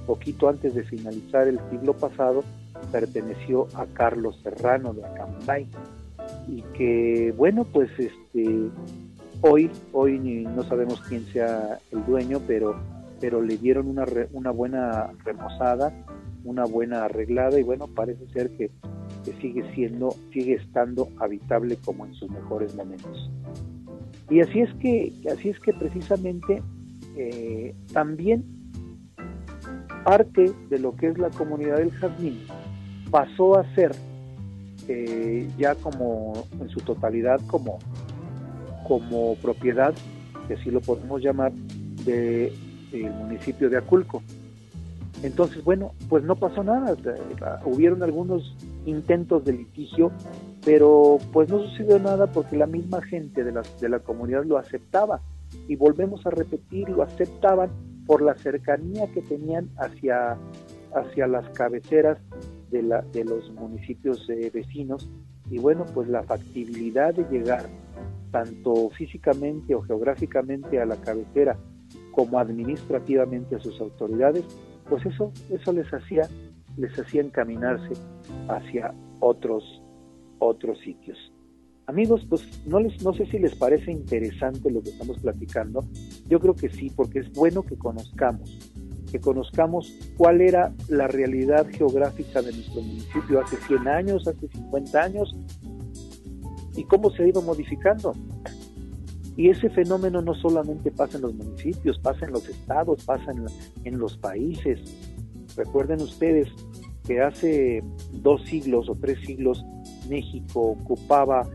[0.06, 2.44] poquito antes de finalizar el siglo pasado,
[2.92, 5.66] perteneció a Carlos Serrano de Acambay.
[6.48, 8.70] Y que bueno pues este
[9.42, 12.74] hoy hoy no sabemos quién sea el dueño pero
[13.20, 15.92] pero le dieron una una buena remozada
[16.46, 18.70] una buena arreglada y bueno parece ser que,
[19.40, 23.28] sigue siendo sigue estando habitable como en sus mejores momentos.
[24.30, 26.62] Y así es que así es que precisamente
[27.16, 28.44] eh, también
[30.04, 32.38] parte de lo que es la comunidad del jardín
[33.10, 33.96] pasó a ser
[34.86, 37.78] eh, ya como en su totalidad como,
[38.86, 39.92] como propiedad,
[40.46, 41.52] que así lo podemos llamar,
[43.02, 44.22] del de, municipio de Aculco.
[45.22, 46.94] Entonces, bueno, pues no pasó nada,
[47.64, 48.54] hubieron algunos
[48.84, 50.12] intentos de litigio,
[50.64, 54.58] pero pues no sucedió nada porque la misma gente de la, de la comunidad lo
[54.58, 55.20] aceptaba
[55.68, 57.70] y volvemos a repetir, lo aceptaban
[58.06, 60.36] por la cercanía que tenían hacia,
[60.94, 62.18] hacia las cabeceras
[62.70, 65.08] de, la, de los municipios eh, vecinos
[65.50, 67.66] y bueno, pues la factibilidad de llegar
[68.30, 71.56] tanto físicamente o geográficamente a la cabecera
[72.16, 74.42] como administrativamente a sus autoridades,
[74.88, 76.22] pues eso, eso les hacía,
[76.78, 77.92] les hacía encaminarse
[78.48, 79.82] hacia otros,
[80.38, 81.18] otros sitios.
[81.86, 85.84] Amigos, pues no, les, no sé si les parece interesante lo que estamos platicando.
[86.26, 88.58] Yo creo que sí, porque es bueno que conozcamos,
[89.12, 95.02] que conozcamos cuál era la realidad geográfica de nuestro municipio hace 100 años, hace 50
[95.02, 95.36] años,
[96.74, 98.14] y cómo se ha ido modificando.
[99.36, 103.44] Y ese fenómeno no solamente pasa en los municipios, pasa en los estados, pasa en,
[103.84, 104.80] en los países.
[105.56, 106.48] Recuerden ustedes
[107.06, 109.64] que hace dos siglos o tres siglos
[110.08, 111.48] México ocupaba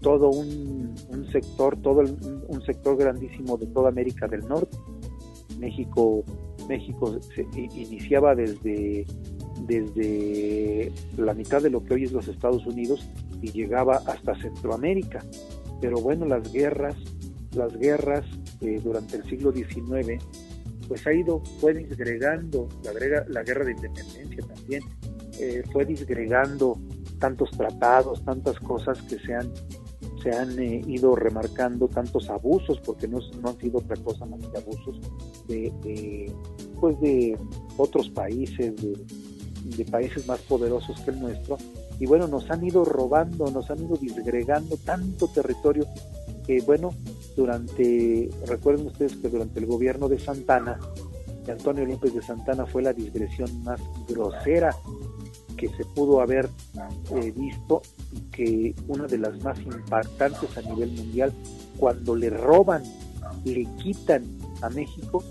[0.00, 0.94] todo un,
[1.30, 2.02] sector, todo
[2.48, 4.76] un sector grandísimo de toda América del Norte.
[5.58, 6.24] México,
[6.68, 9.06] México se iniciaba desde,
[9.66, 13.08] desde la mitad de lo que hoy es los Estados Unidos
[13.40, 15.20] y llegaba hasta Centroamérica.
[15.80, 16.96] Pero bueno, las guerras,
[17.54, 18.24] las guerras
[18.60, 20.22] eh, durante el siglo XIX,
[20.88, 22.92] pues ha ido, fue disgregando, la,
[23.28, 24.82] la guerra de independencia también,
[25.40, 26.78] eh, fue disgregando
[27.18, 29.50] tantos tratados, tantas cosas que se han,
[30.22, 34.40] se han eh, ido remarcando, tantos abusos, porque no, no, han sido otra cosa más
[34.40, 35.00] que abusos
[35.48, 36.32] de,
[36.80, 37.36] pues de
[37.76, 41.56] otros países, de, países más poderosos que el nuestro.
[41.98, 45.86] Y bueno, nos han ido robando, nos han ido disgregando tanto territorio
[46.46, 46.90] que bueno,
[47.36, 50.78] durante, recuerden ustedes que durante el gobierno de Santana,
[51.44, 54.74] de Antonio López de Santana fue la digresión más grosera
[55.56, 56.48] que se pudo haber
[57.14, 61.32] eh, visto y que una de las más impactantes a nivel mundial,
[61.78, 62.82] cuando le roban,
[63.44, 64.24] le quitan
[64.62, 65.22] a México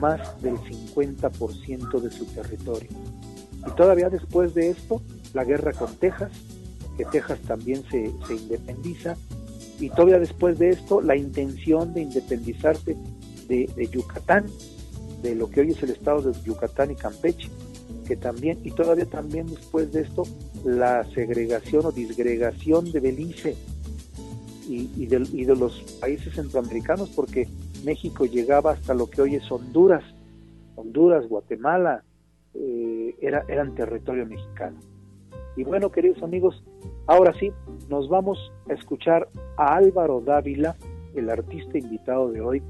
[0.00, 2.90] más del 50% de su territorio.
[3.66, 5.02] Y todavía después de esto,
[5.34, 6.32] la guerra con Texas,
[6.96, 9.16] que Texas también se, se independiza,
[9.82, 12.96] y todavía después de esto, la intención de independizarse
[13.48, 14.46] de, Yucatán,
[15.22, 17.50] de lo que hoy es el estado de Yucatán y Campeche,
[18.06, 20.22] que también, y todavía también después de esto,
[20.64, 23.56] la segregación o disgregación de Belice
[24.68, 27.48] y, de, los países centroamericanos, porque
[27.84, 30.04] México llegaba hasta lo que hoy es Honduras,
[30.76, 32.04] Honduras, Guatemala,
[32.54, 34.78] eh, era, eran territorio mexicano.
[35.56, 36.62] Y bueno, queridos amigos,
[37.06, 37.52] ahora sí,
[37.88, 40.76] nos vamos a escuchar a Álvaro Dávila,
[41.14, 42.62] el artista invitado de hoy,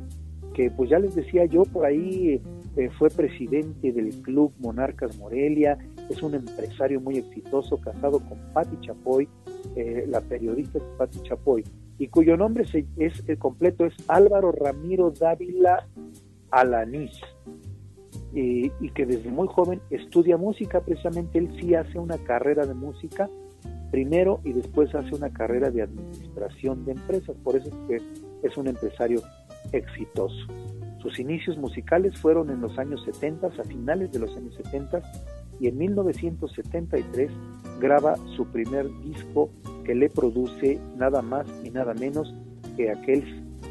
[0.54, 2.42] que pues ya les decía yo por ahí
[2.76, 5.78] eh, fue presidente del Club Monarcas Morelia,
[6.10, 9.28] es un empresario muy exitoso, casado con Patti Chapoy,
[9.76, 11.64] eh, la periodista Patti Chapoy,
[11.98, 12.64] y cuyo nombre
[12.96, 15.86] es, el completo es Álvaro Ramiro Dávila
[16.50, 17.20] Alanís,
[18.34, 23.28] y que desde muy joven estudia música, precisamente él sí hace una carrera de música
[23.92, 28.56] primero y después hace una carrera de administración de empresas, por eso es que es
[28.56, 29.20] un empresario
[29.70, 30.46] exitoso.
[31.00, 35.02] Sus inicios musicales fueron en los años 70, a finales de los años 70,
[35.60, 37.30] y en 1973
[37.80, 39.50] graba su primer disco
[39.84, 42.34] que le produce nada más y nada menos
[42.76, 43.22] que aquel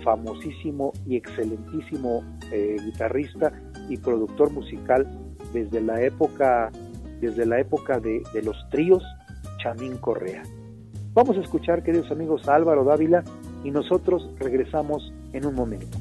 [0.03, 3.51] famosísimo y excelentísimo eh, guitarrista
[3.89, 5.07] y productor musical
[5.53, 6.71] desde la época
[7.19, 9.03] desde la época de, de los tríos
[9.61, 10.41] Chamín Correa.
[11.13, 13.23] Vamos a escuchar, queridos amigos, a Álvaro Dávila
[13.63, 15.97] y nosotros regresamos en un momento.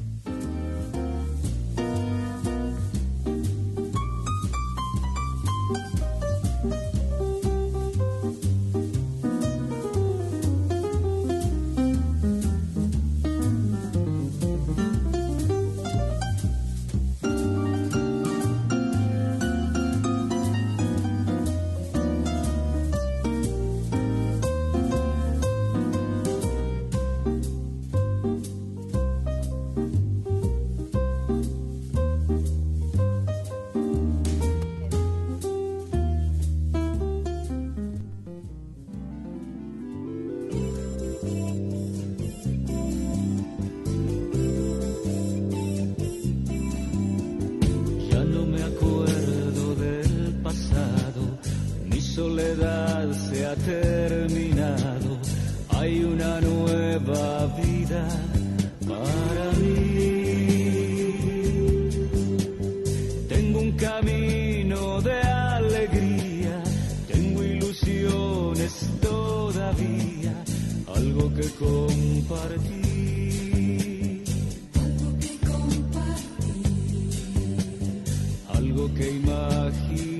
[63.91, 66.63] camino de alegría,
[67.11, 70.33] tengo ilusiones todavía,
[70.95, 72.81] algo que compartir.
[74.79, 76.71] Algo que compartir.
[78.53, 80.10] Algo que imaginar.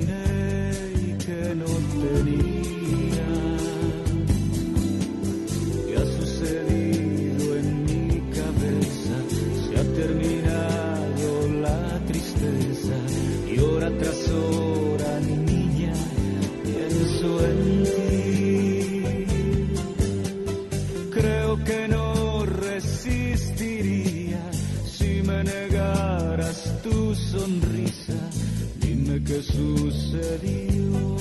[28.80, 31.18] dime qué sucedió.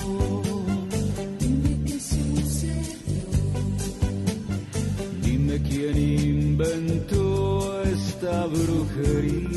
[1.39, 3.27] Dime qué sucedió.
[5.23, 9.50] Dime quién inventó esta brujería.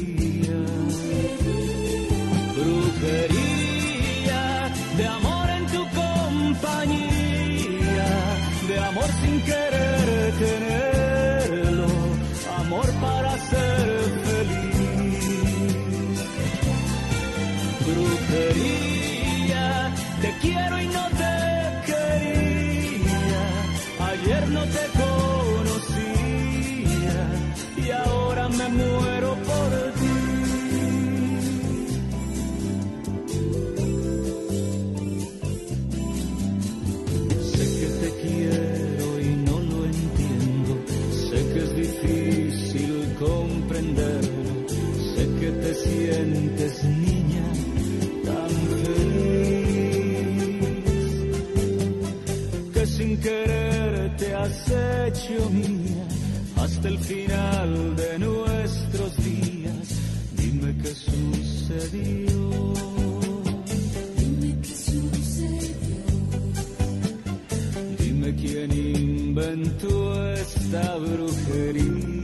[18.33, 21.35] quería, te quiero y no te
[21.89, 23.43] quería,
[24.11, 26.11] ayer no te conocía
[27.85, 29.69] y ahora me muero por
[29.99, 30.17] ti.
[37.51, 40.73] Sé que te quiero y no lo entiendo,
[41.29, 44.53] sé que es difícil comprenderlo,
[45.15, 46.82] sé que te sientes
[54.43, 56.05] has hecho mía
[56.57, 59.87] hasta el final de nuestros días.
[60.35, 62.39] Dime qué sucedió.
[64.17, 66.03] Dime qué sucedió.
[67.99, 69.97] Dime quién inventó
[70.33, 72.23] esta brujería.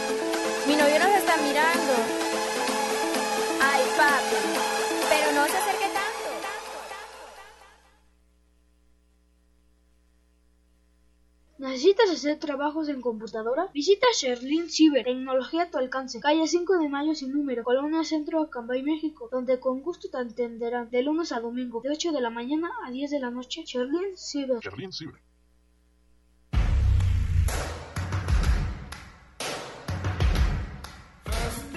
[0.67, 1.93] Mi novio nos está mirando.
[3.59, 4.37] Ay, papi.
[5.09, 6.29] Pero no se acerque tanto.
[11.57, 13.69] ¿Necesitas hacer trabajos en computadora?
[13.73, 18.41] Visita Sherlin Ciber, tecnología a tu alcance, calle 5 de Mayo sin número, Colonia Centro,
[18.41, 22.29] Acambay, México, donde con gusto te atenderán de lunes a domingo, de 8 de la
[22.29, 23.63] mañana a 10 de la noche.
[23.65, 24.59] Sherlin Ciber.
[24.59, 25.30] Sherlin Ciber.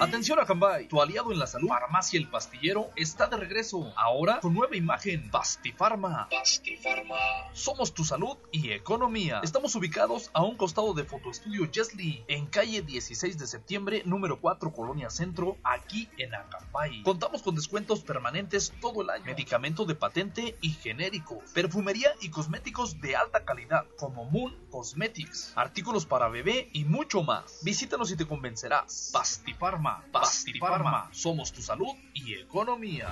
[0.05, 4.39] Atención a Cambay, tu aliado en la salud, Farmacia El Pastillero está de regreso, ahora
[4.39, 6.29] con nueva imagen, Pastifarma.
[6.29, 7.15] Pastifarma.
[7.53, 9.41] Somos tu salud y economía.
[9.43, 14.71] Estamos ubicados a un costado de Fotoestudio Jesly, en calle 16 de septiembre, número 4,
[14.73, 17.01] Colonia Centro, aquí en Acambay.
[17.01, 23.01] Contamos con descuentos permanentes todo el año, medicamento de patente y genérico, perfumería y cosméticos
[23.01, 27.61] de alta calidad, como Moon Cosmetics, artículos para bebé y mucho más.
[27.63, 29.09] Visítanos y te convencerás.
[29.11, 29.94] Pastifarma.
[30.11, 31.09] Pastifarma.
[31.11, 33.09] Somos tu salud y economía.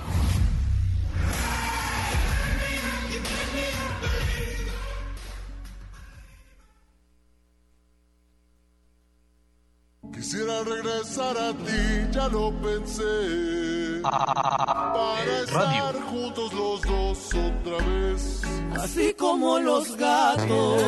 [10.14, 14.02] Quisiera regresar a ti, ya lo pensé.
[14.04, 18.42] Para estar juntos los dos otra vez.
[18.80, 20.82] Así como los gatos.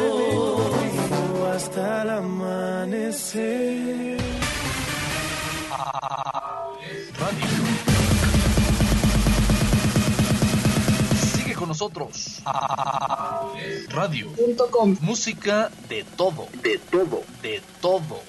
[1.53, 3.25] Hasta el amanecer.
[5.95, 7.47] Radio.
[11.33, 12.41] Sigue con nosotros.
[13.89, 14.29] Radio.
[15.01, 16.47] Música de todo.
[16.61, 17.23] De todo.
[17.41, 18.21] De todo.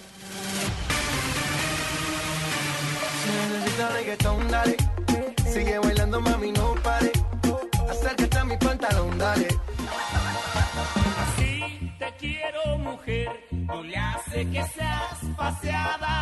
[3.22, 4.76] Si necesitas reggaetón, dale.
[5.52, 7.10] Sigue bailando, mami, no pare.
[7.90, 9.48] Acércate a mi pantalón, dale.
[11.18, 13.45] Así te quiero, mujer.
[13.66, 16.14] No le hace que seas paseada.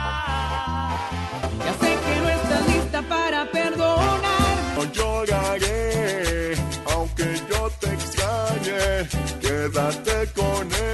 [1.65, 4.57] Ya sé que no estás lista para perdonar.
[4.77, 6.55] No lloraré,
[6.93, 9.09] aunque yo te extrañe.
[9.41, 10.94] Quédate con él.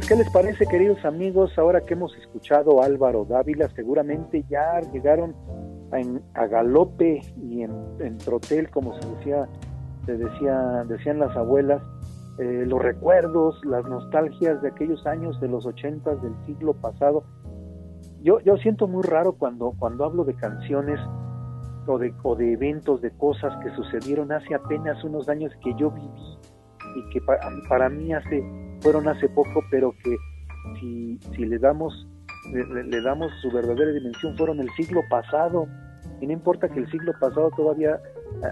[0.00, 1.58] Pues, ¿qué les parece, queridos amigos?
[1.58, 5.34] Ahora que hemos escuchado Álvaro Dávila, seguramente ya llegaron
[5.92, 9.46] a, a galope y en, en, trotel, como se decía,
[10.06, 11.82] se decía, decían las abuelas,
[12.38, 17.24] eh, los recuerdos, las nostalgias de aquellos años de los ochentas del siglo pasado.
[18.22, 20.98] Yo, yo siento muy raro cuando, cuando hablo de canciones
[21.86, 25.90] o de, o de eventos, de cosas que sucedieron hace apenas unos años que yo
[25.90, 26.38] viví
[26.96, 28.42] y que para, para mí hace
[28.80, 30.16] fueron hace poco, pero que
[30.78, 32.06] si, si le damos
[32.52, 35.66] le, le, damos su verdadera dimensión fueron el siglo pasado.
[36.20, 38.00] Y no importa que el siglo pasado todavía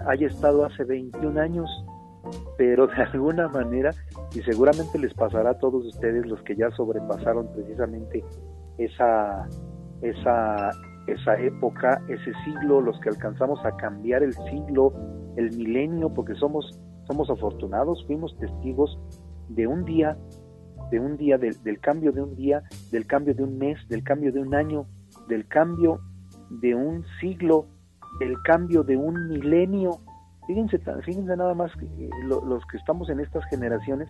[0.07, 1.69] haya estado hace 21 años,
[2.57, 3.91] pero de alguna manera
[4.35, 8.23] y seguramente les pasará a todos ustedes los que ya sobrepasaron precisamente
[8.77, 9.47] esa
[10.01, 10.71] esa
[11.07, 14.93] esa época, ese siglo, los que alcanzamos a cambiar el siglo,
[15.37, 18.99] el milenio, porque somos somos afortunados, fuimos testigos
[19.49, 20.17] de un día,
[20.91, 24.03] de un día, del, del, cambio de un día, del cambio de un mes, del
[24.03, 24.85] cambio de un año,
[25.27, 25.99] del cambio
[26.49, 27.67] de un siglo,
[28.19, 29.99] del cambio de un milenio.
[30.47, 34.09] Fíjense, fíjense nada más eh, lo, los que estamos en estas generaciones,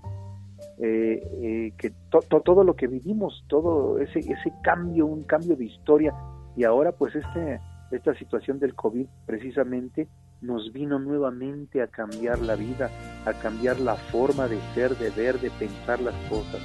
[0.79, 5.65] eh, eh, que to, todo lo que vivimos, todo ese, ese cambio, un cambio de
[5.65, 6.13] historia,
[6.55, 7.59] y ahora pues este,
[7.91, 10.07] esta situación del COVID precisamente
[10.41, 12.89] nos vino nuevamente a cambiar la vida,
[13.25, 16.61] a cambiar la forma de ser, de ver, de pensar las cosas.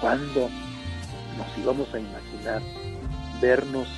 [0.00, 0.48] ¿Cuándo
[1.36, 2.62] nos íbamos a imaginar
[3.40, 3.88] vernos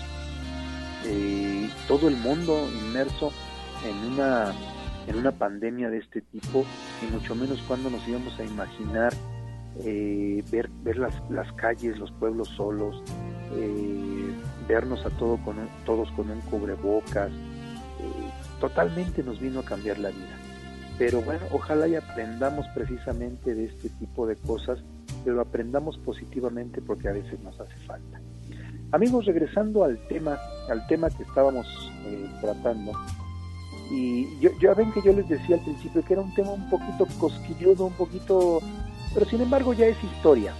[1.06, 3.32] eh, todo el mundo inmerso
[3.84, 4.52] en una
[5.06, 6.64] en una pandemia de este tipo
[7.02, 9.12] y mucho menos cuando nos íbamos a imaginar
[9.80, 13.02] eh, ver ver las, las calles los pueblos solos
[13.54, 14.34] eh,
[14.66, 17.30] vernos a todo con todos con un cubrebocas
[18.68, 20.38] totalmente nos vino a cambiar la vida.
[20.98, 24.78] Pero bueno ojalá y aprendamos precisamente de este tipo de cosas
[25.24, 28.20] pero aprendamos positivamente porque a veces nos hace falta.
[28.92, 30.38] Amigos, regresando al tema,
[30.68, 31.66] al tema que estábamos
[32.06, 32.92] eh, tratando,
[33.90, 36.68] y yo, ya ven que yo les decía al principio que era un tema un
[36.68, 38.60] poquito cosquilludo, un poquito,
[39.14, 40.52] pero sin embargo ya es historia,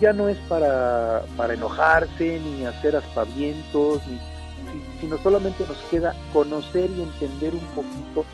[0.00, 4.18] ya no es para, para enojarse ni hacer aspavientos, ni,
[5.00, 8.24] sino solamente nos queda conocer y entender un poquito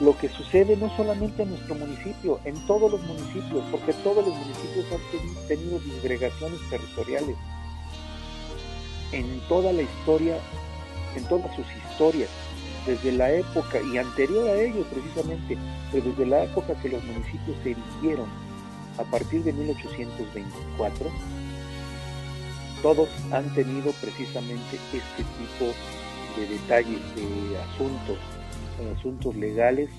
[0.00, 4.34] lo que sucede no solamente en nuestro municipio, en todos los municipios, porque todos los
[4.34, 7.36] municipios han tenido disgregaciones territoriales.
[9.12, 10.38] En toda la historia,
[11.16, 12.28] en todas sus historias,
[12.86, 15.56] desde la época y anterior a ello precisamente,
[15.90, 18.26] pero desde la época que los municipios se erigieron
[18.98, 21.10] a partir de 1824,
[22.82, 25.72] todos han tenido precisamente este tipo
[26.36, 28.18] de detalles, de asuntos,
[28.96, 29.90] asuntos legales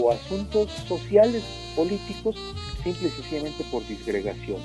[0.00, 1.42] o asuntos sociales,
[1.74, 2.36] políticos,
[2.82, 4.58] simple y sencillamente por disgregación.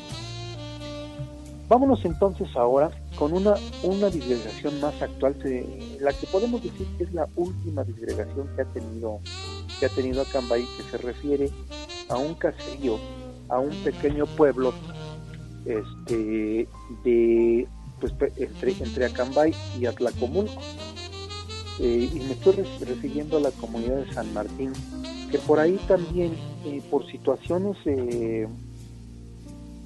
[1.68, 5.36] Vámonos entonces ahora con una, una disgregación más actual,
[6.00, 9.20] la que podemos decir que es la última disgregación que ha tenido,
[9.80, 11.50] que ha tenido Acambay, que se refiere
[12.10, 13.00] a un caserío,
[13.50, 14.74] a un pequeño pueblo
[15.66, 16.68] este,
[17.04, 17.68] de,
[18.00, 20.62] pues, entre, entre Acambay y Atlacomulco.
[21.80, 24.72] Eh, y me estoy refiriendo a la comunidad de San Martín,
[25.30, 28.48] que por ahí también, eh, por situaciones eh,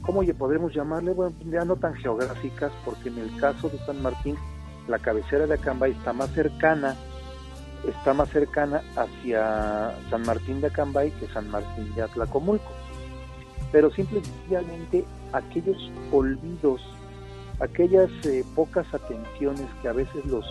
[0.02, 1.14] ¿cómo podemos llamarle?
[1.14, 4.36] Bueno, ya no tan geográficas, porque en el caso de San Martín,
[4.88, 6.96] la cabecera de Acambay está más cercana,
[7.88, 12.72] está más cercana hacia San Martín de Acambay que San Martín de Atlacomulco.
[13.72, 16.82] Pero simplemente aquellos olvidos,
[17.60, 20.46] aquellas eh, pocas atenciones que a veces los,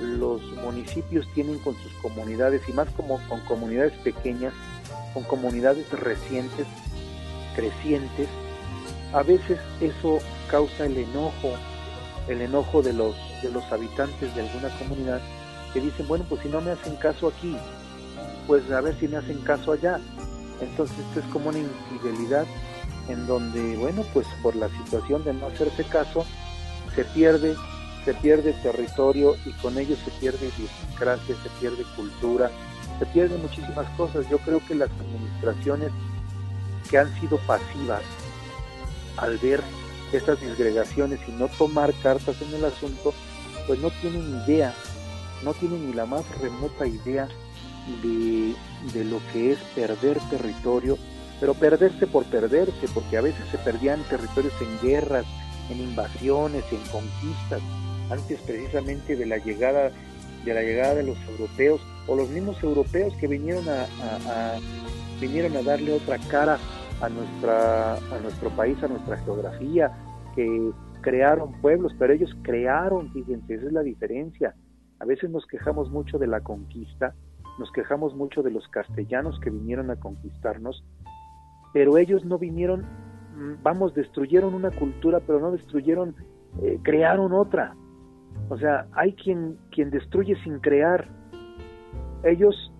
[0.00, 4.52] los municipios tienen con sus comunidades, y más como con comunidades pequeñas,
[5.14, 6.66] con comunidades recientes,
[7.54, 8.28] crecientes,
[9.12, 10.18] a veces eso
[10.50, 11.52] causa el enojo,
[12.28, 15.20] el enojo de los, de los habitantes de alguna comunidad
[15.72, 17.56] que dicen, bueno, pues si no me hacen caso aquí,
[18.46, 20.00] pues a ver si me hacen caso allá.
[20.60, 22.46] Entonces esto es como una infidelidad
[23.08, 26.24] en donde, bueno, pues por la situación de no hacerse caso,
[26.94, 27.54] se pierde,
[28.04, 32.50] se pierde territorio y con ello se pierde idiosincrasia, se pierde cultura,
[32.98, 34.28] se pierden muchísimas cosas.
[34.28, 35.90] Yo creo que las administraciones
[36.90, 38.02] que han sido pasivas,
[39.16, 39.60] al ver
[40.12, 43.14] estas disgregaciones y no tomar cartas en el asunto,
[43.66, 44.74] pues no tienen idea,
[45.44, 47.28] no tienen ni la más remota idea
[48.02, 48.54] de,
[48.92, 50.98] de lo que es perder territorio,
[51.42, 55.26] pero perderse por perderse, porque a veces se perdían territorios en guerras,
[55.70, 57.60] en invasiones, en conquistas,
[58.12, 59.90] antes precisamente de la llegada
[60.44, 64.54] de la llegada de los europeos o los mismos europeos que vinieron a,
[65.20, 66.58] vinieron a darle otra cara
[67.00, 69.90] a, nuestra, a nuestro país, a nuestra geografía,
[70.36, 70.70] que
[71.00, 74.54] crearon pueblos, pero ellos crearon, fíjense, esa es la diferencia.
[75.00, 77.16] A veces nos quejamos mucho de la conquista,
[77.58, 80.84] nos quejamos mucho de los castellanos que vinieron a conquistarnos,
[81.72, 82.82] pero ellos no vinieron,
[83.36, 86.14] mm, vamos, destruyeron una cultura, pero no destruyeron,
[86.62, 87.74] eh, crearon otra.
[88.48, 91.08] O sea, hay quien, quien destruye sin crear.
[92.24, 92.72] Ellos,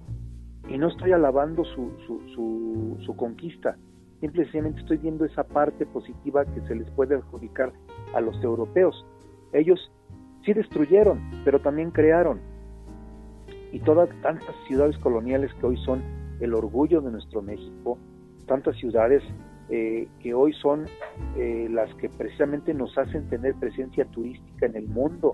[0.69, 3.77] y no estoy alabando su, su, su, su conquista,
[4.23, 7.73] Simplemente estoy viendo esa parte positiva que se les puede adjudicar
[8.15, 9.05] a los europeos.
[9.53, 9.91] Ellos
[10.45, 12.41] sí destruyeron, pero también crearon.
[13.73, 16.03] Y todas tantas ciudades coloniales que hoy son
[16.39, 17.99] el orgullo de nuestro México,
[18.53, 19.23] tantas ciudades
[19.71, 20.85] eh, que hoy son
[21.39, 25.33] eh, las que precisamente nos hacen tener presencia turística en el mundo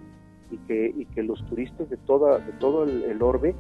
[0.52, 3.56] y que, y que los turistas de, toda, de todo el, orbe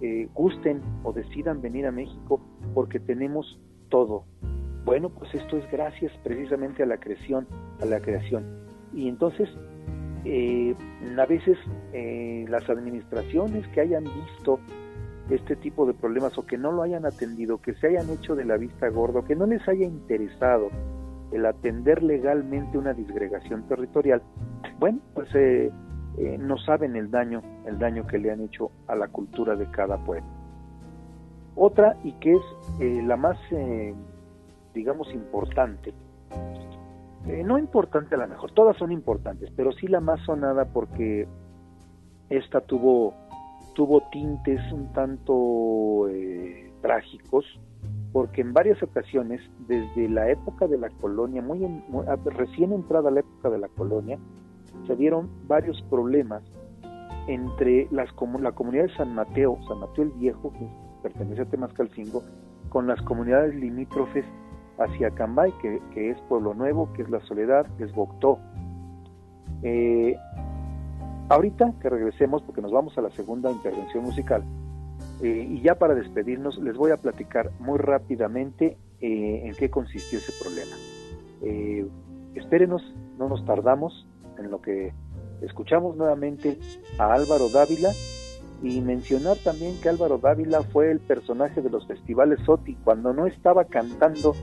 [0.00, 2.40] eh, gusten o decidan venir a México
[2.74, 3.60] porque tenemos
[3.90, 4.24] todo.
[4.84, 7.46] Bueno, pues esto es gracias precisamente a la creación,
[7.80, 8.42] a la creación.
[8.92, 9.48] Y entonces,
[11.16, 11.58] a veces
[12.48, 14.58] las administraciones que hayan visto
[15.30, 18.44] este tipo de problemas o que no lo hayan atendido, que se hayan hecho de
[18.44, 20.70] la vista gordo, que no les haya interesado
[21.32, 24.22] el atender legalmente una disgregación territorial,
[24.78, 25.70] bueno, pues eh,
[26.38, 29.96] no saben el daño, el daño que le han hecho a la cultura de cada
[30.04, 30.40] pueblo.
[31.54, 32.42] Otra y que es
[32.80, 33.94] eh, la más, eh,
[34.74, 35.92] digamos, importante.
[37.26, 41.28] Eh, no importante a lo mejor, todas son importantes, pero sí la más sonada porque
[42.30, 43.12] esta tuvo,
[43.74, 46.08] tuvo tintes un tanto
[46.80, 47.44] trágicos,
[48.12, 51.60] porque en varias ocasiones, desde la época de la colonia, muy,
[52.36, 54.18] recién entrada la época de la colonia,
[54.86, 56.42] se dieron varios problemas
[57.28, 58.08] entre las,
[58.40, 60.66] la comunidad de San Mateo, San Mateo el Viejo, que
[61.02, 62.22] pertenece a Temascalcingo,
[62.68, 64.24] con las comunidades limítrofes
[64.78, 68.38] hacia Cambay, que, es Pueblo Nuevo, que es La Soledad, que es Boctó.
[69.62, 70.16] Eh,
[71.30, 74.44] ahorita que regresemos, porque nos vamos a la segunda intervención musical,
[75.22, 80.18] eh, y ya para despedirnos, les voy a platicar muy rápidamente eh, en qué consistió
[80.18, 80.76] ese problema.
[81.42, 81.86] Eh,
[82.34, 82.82] espérenos,
[83.16, 84.06] no nos tardamos
[84.38, 84.92] en lo que
[85.42, 86.58] escuchamos nuevamente
[86.98, 87.90] a Álvaro Dávila
[88.62, 92.74] y mencionar también que Álvaro Dávila fue el personaje de los festivales SOTI.
[92.82, 94.34] Cuando no estaba cantando,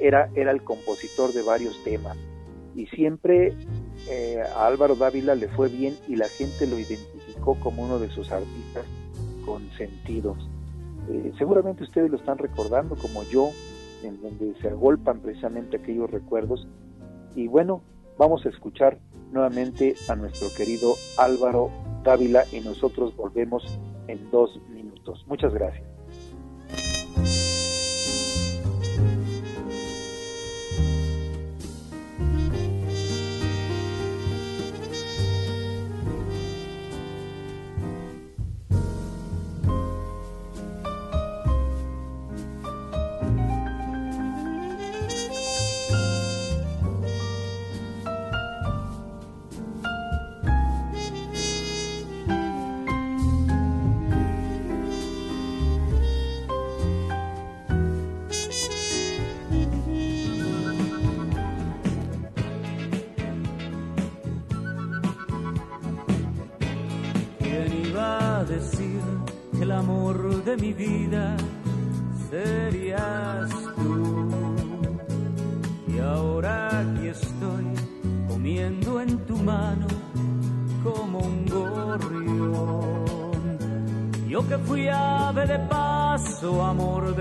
[0.00, 2.16] era, era el compositor de varios temas.
[2.74, 3.54] Y siempre
[4.54, 8.30] a Álvaro Dávila le fue bien y la gente lo identificó como uno de sus
[8.30, 8.84] artistas
[9.44, 10.36] consentidos.
[11.10, 13.50] Eh, seguramente ustedes lo están recordando como yo,
[14.02, 16.66] en donde se agolpan precisamente aquellos recuerdos.
[17.34, 17.82] Y bueno,
[18.18, 18.98] vamos a escuchar
[19.32, 21.70] nuevamente a nuestro querido Álvaro
[22.04, 23.64] Dávila y nosotros volvemos
[24.08, 25.24] en dos minutos.
[25.26, 25.93] Muchas gracias.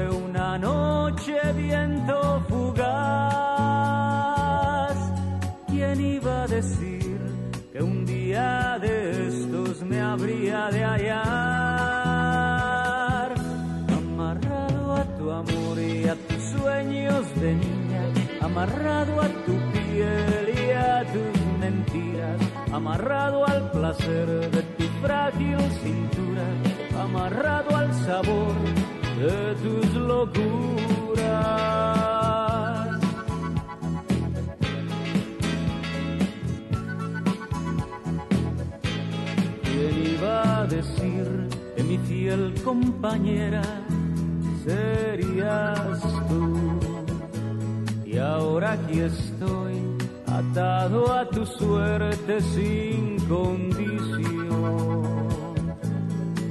[0.05, 2.83] Amor una noche, viento fugaz.
[5.67, 7.19] ¿Quién iba a decir
[7.71, 11.73] que un día de estos me habría de hallar?
[17.43, 18.03] de niña,
[18.41, 22.41] amarrado a tu piel y a tus mentiras,
[22.71, 26.45] amarrado al placer de tu frágil cintura,
[27.01, 28.55] amarrado al sabor
[29.19, 31.23] de tus locuras.
[39.63, 43.63] ¿Quién iba a decir que mi fiel compañera
[44.65, 46.79] serías tú?
[48.05, 49.81] Y ahora aquí estoy,
[50.27, 54.43] atado a tu suerte sin condición.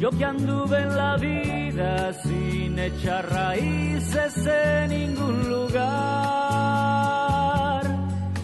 [0.00, 1.61] Yo que anduve en la vida
[2.22, 5.82] sin echar raíces en ningún lugar.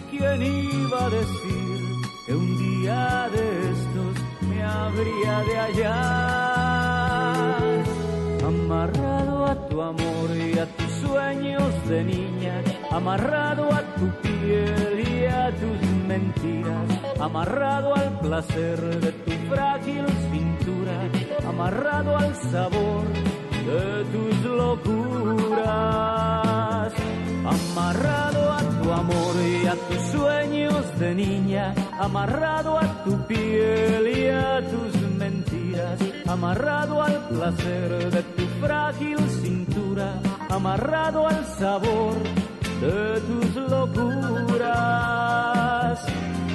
[0.09, 4.15] ¿Quién iba a decir que un día de estos
[4.49, 5.93] me habría de hallar?
[8.47, 15.25] Amarrado a tu amor y a tus sueños de niña amarrado a tu piel y
[15.25, 21.09] a tus mentiras, amarrado al placer de tu frágil cintura,
[21.49, 23.05] amarrado al sabor
[23.65, 25.63] de tus locuras,
[27.43, 34.27] amarrado a tu amor y a tus sueños de niña, amarrado a tu piel y
[34.27, 40.13] a tus mentiras, amarrado al placer de tu frágil cintura,
[40.49, 42.15] amarrado al sabor
[42.81, 44.69] de tus locuras,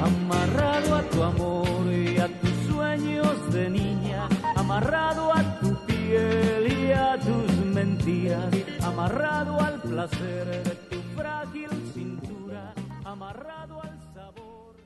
[0.09, 4.29] amarrado a tu amor y a tus sueños de niña,
[4.65, 8.51] amarrado a tu piel y a tus mentiras,
[8.83, 12.73] amarrado al placer de tu frágil cintura,
[13.05, 14.77] amarrado al sabor.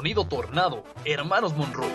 [0.00, 1.86] Sonido Tornado, Hermanos Monroe.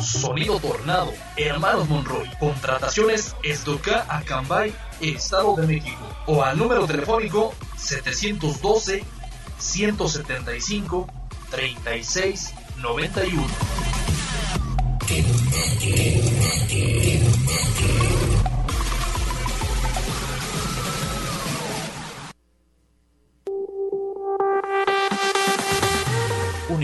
[0.00, 2.28] Sonido Tornado, Hermanos Monroy.
[2.40, 6.04] Contrataciones Esdoca Acambay, Estado de México.
[6.26, 9.04] O al número telefónico 712
[9.58, 11.06] 175
[11.50, 12.52] 36
[12.82, 13.46] 91.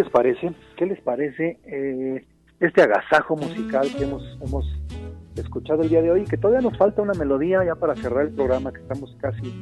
[0.00, 0.52] Les parece?
[0.76, 2.24] ¿Qué les parece eh,
[2.58, 4.66] este agasajo musical que hemos, hemos
[5.36, 6.24] escuchado el día de hoy?
[6.24, 9.52] Que todavía nos falta una melodía ya para cerrar el programa, que estamos casi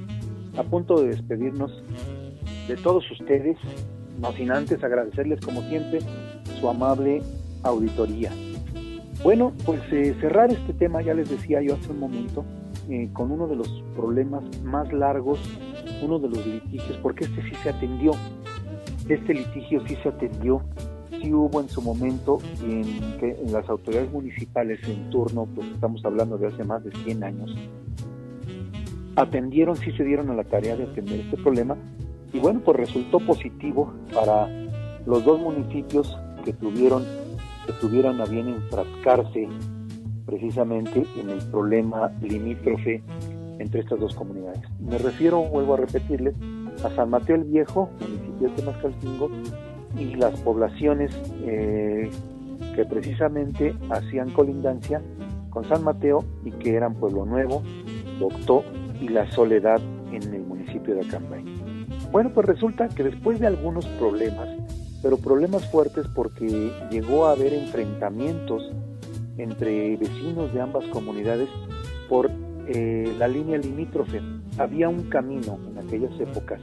[0.57, 1.82] a punto de despedirnos
[2.68, 3.57] de todos ustedes,
[4.20, 5.99] no sin antes agradecerles como siempre
[6.61, 7.20] su amable
[7.64, 8.30] auditoría.
[9.24, 12.45] Bueno, pues eh, cerrar este tema, ya les decía yo hace un momento,
[12.89, 15.41] eh, con uno de los problemas más largos,
[16.01, 18.12] uno de los litigios, porque este sí se atendió,
[19.09, 20.62] este litigio sí se atendió,
[21.11, 26.04] sí hubo en su momento y en, en las autoridades municipales en turno, pues estamos
[26.04, 27.56] hablando de hace más de 100 años,
[29.16, 31.76] atendieron, sí se dieron a la tarea de atender este problema
[32.32, 34.48] y bueno, pues resultó positivo para
[35.06, 37.04] los dos municipios que tuvieron
[37.66, 39.46] que tuvieran a bien enfrascarse
[40.24, 43.02] precisamente en el problema limítrofe
[43.59, 44.61] entre estas dos comunidades.
[44.80, 46.34] Me refiero, vuelvo a repetirles,
[46.82, 48.51] a San Mateo el Viejo, municipio de
[49.99, 51.11] y las poblaciones
[51.45, 52.11] eh,
[52.74, 55.03] que precisamente hacían colindancia
[55.51, 57.62] con San Mateo y que eran Pueblo Nuevo,
[58.18, 58.64] Doctó
[59.01, 59.80] y La Soledad
[60.12, 61.45] en el municipio de Acambay.
[62.12, 64.49] Bueno, pues resulta que después de algunos problemas,
[65.03, 68.72] pero problemas fuertes porque llegó a haber enfrentamientos
[69.36, 71.49] entre vecinos de ambas comunidades
[72.09, 72.30] por
[72.66, 74.20] eh, la línea limítrofe.
[74.59, 76.61] Había un camino en aquellas épocas,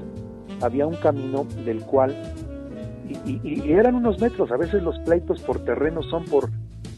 [0.61, 2.15] había un camino del cual,
[3.25, 6.49] y, eran unos metros, a veces los pleitos por terreno son por,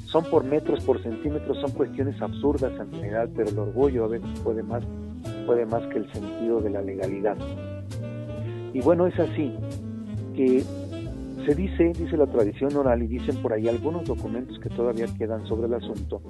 [0.06, 4.30] son por metros, por centímetros, son cuestiones absurdas en general, pero el orgullo a veces
[4.44, 4.84] puede más,
[5.46, 7.38] puede más que el sentido de la legalidad.
[8.74, 9.54] Y bueno, es así,
[10.36, 10.64] que
[11.46, 15.46] se dice, dice la tradición oral y dicen por ahí algunos documentos que todavía quedan
[15.48, 16.22] sobre el asunto,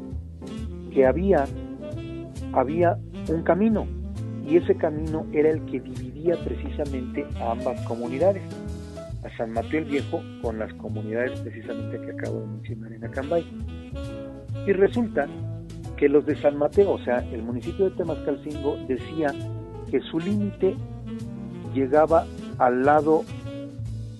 [0.93, 1.45] que había,
[2.53, 2.97] había
[3.29, 3.85] un camino
[4.47, 6.06] y ese camino era el que dividía
[6.43, 8.43] precisamente a ambas comunidades,
[9.23, 13.45] a San Mateo el Viejo con las comunidades precisamente que acabo de mencionar en Acambay.
[14.65, 15.27] Y resulta
[15.97, 19.33] que los de San Mateo, o sea, el municipio de Temascalcingo, decía
[19.89, 20.75] que su límite
[21.73, 22.25] llegaba
[22.59, 23.23] al lado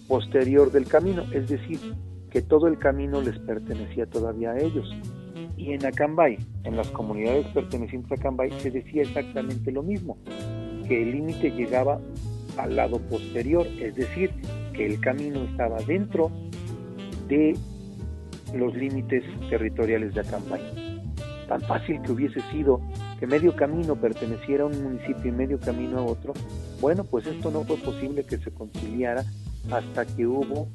[0.08, 1.80] posterior del camino, es decir,
[2.32, 4.90] que todo el camino les pertenecía todavía a ellos.
[5.58, 10.18] Y en Acambay, en las comunidades pertenecientes a Acambay, se decía exactamente lo mismo,
[10.88, 12.00] que el límite llegaba
[12.58, 14.32] al lado posterior, es decir,
[14.74, 16.32] que el camino estaba dentro
[17.28, 17.56] de
[18.54, 20.62] los límites territoriales de Acambay.
[21.48, 22.82] Tan fácil que hubiese sido
[23.20, 26.34] que medio camino perteneciera a un municipio y medio camino a otro,
[26.82, 29.24] bueno, pues esto no fue posible que se conciliara
[29.72, 30.68] hasta que hubo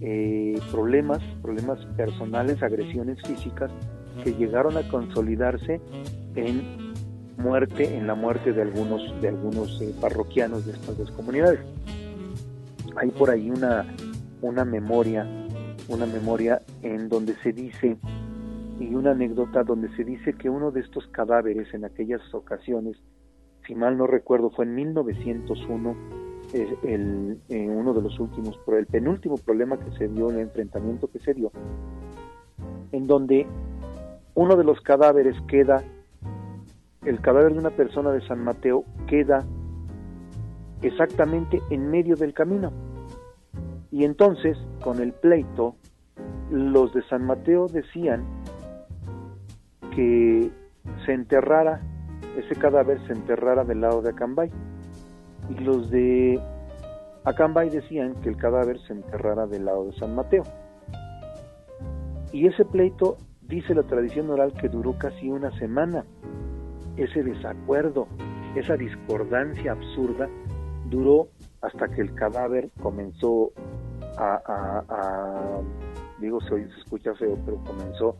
[0.00, 3.70] eh, problemas, problemas personales, agresiones físicas
[4.22, 5.80] que llegaron a consolidarse
[6.34, 6.85] en
[7.36, 11.60] muerte, en la muerte de algunos, de algunos eh, parroquianos de estas dos comunidades.
[12.96, 13.86] Hay por ahí una,
[14.42, 15.26] una memoria,
[15.88, 17.96] una memoria en donde se dice,
[18.78, 22.96] y una anécdota donde se dice que uno de estos cadáveres en aquellas ocasiones,
[23.66, 25.96] si mal no recuerdo, fue en 1901,
[26.84, 31.34] el, uno de los últimos, el penúltimo problema que se dio, el enfrentamiento que se
[31.34, 31.50] dio,
[32.92, 33.46] en donde
[34.34, 35.82] uno de los cadáveres queda,
[37.06, 39.44] el cadáver de una persona de San Mateo queda
[40.82, 42.72] exactamente en medio del camino.
[43.90, 45.76] Y entonces, con el pleito,
[46.50, 48.24] los de San Mateo decían
[49.94, 50.50] que
[51.06, 51.80] se enterrara,
[52.36, 54.50] ese cadáver se enterrara del lado de Acambay
[55.48, 56.40] y los de
[57.24, 60.42] Acambay decían que el cadáver se enterrara del lado de San Mateo.
[62.32, 66.04] Y ese pleito, dice la tradición oral, que duró casi una semana.
[66.96, 68.08] Ese desacuerdo,
[68.54, 70.28] esa discordancia absurda,
[70.88, 71.28] duró
[71.62, 73.52] hasta que el cadáver comenzó
[74.18, 75.60] a,
[76.20, 78.16] digo, se, se escucha feo, pero comenzó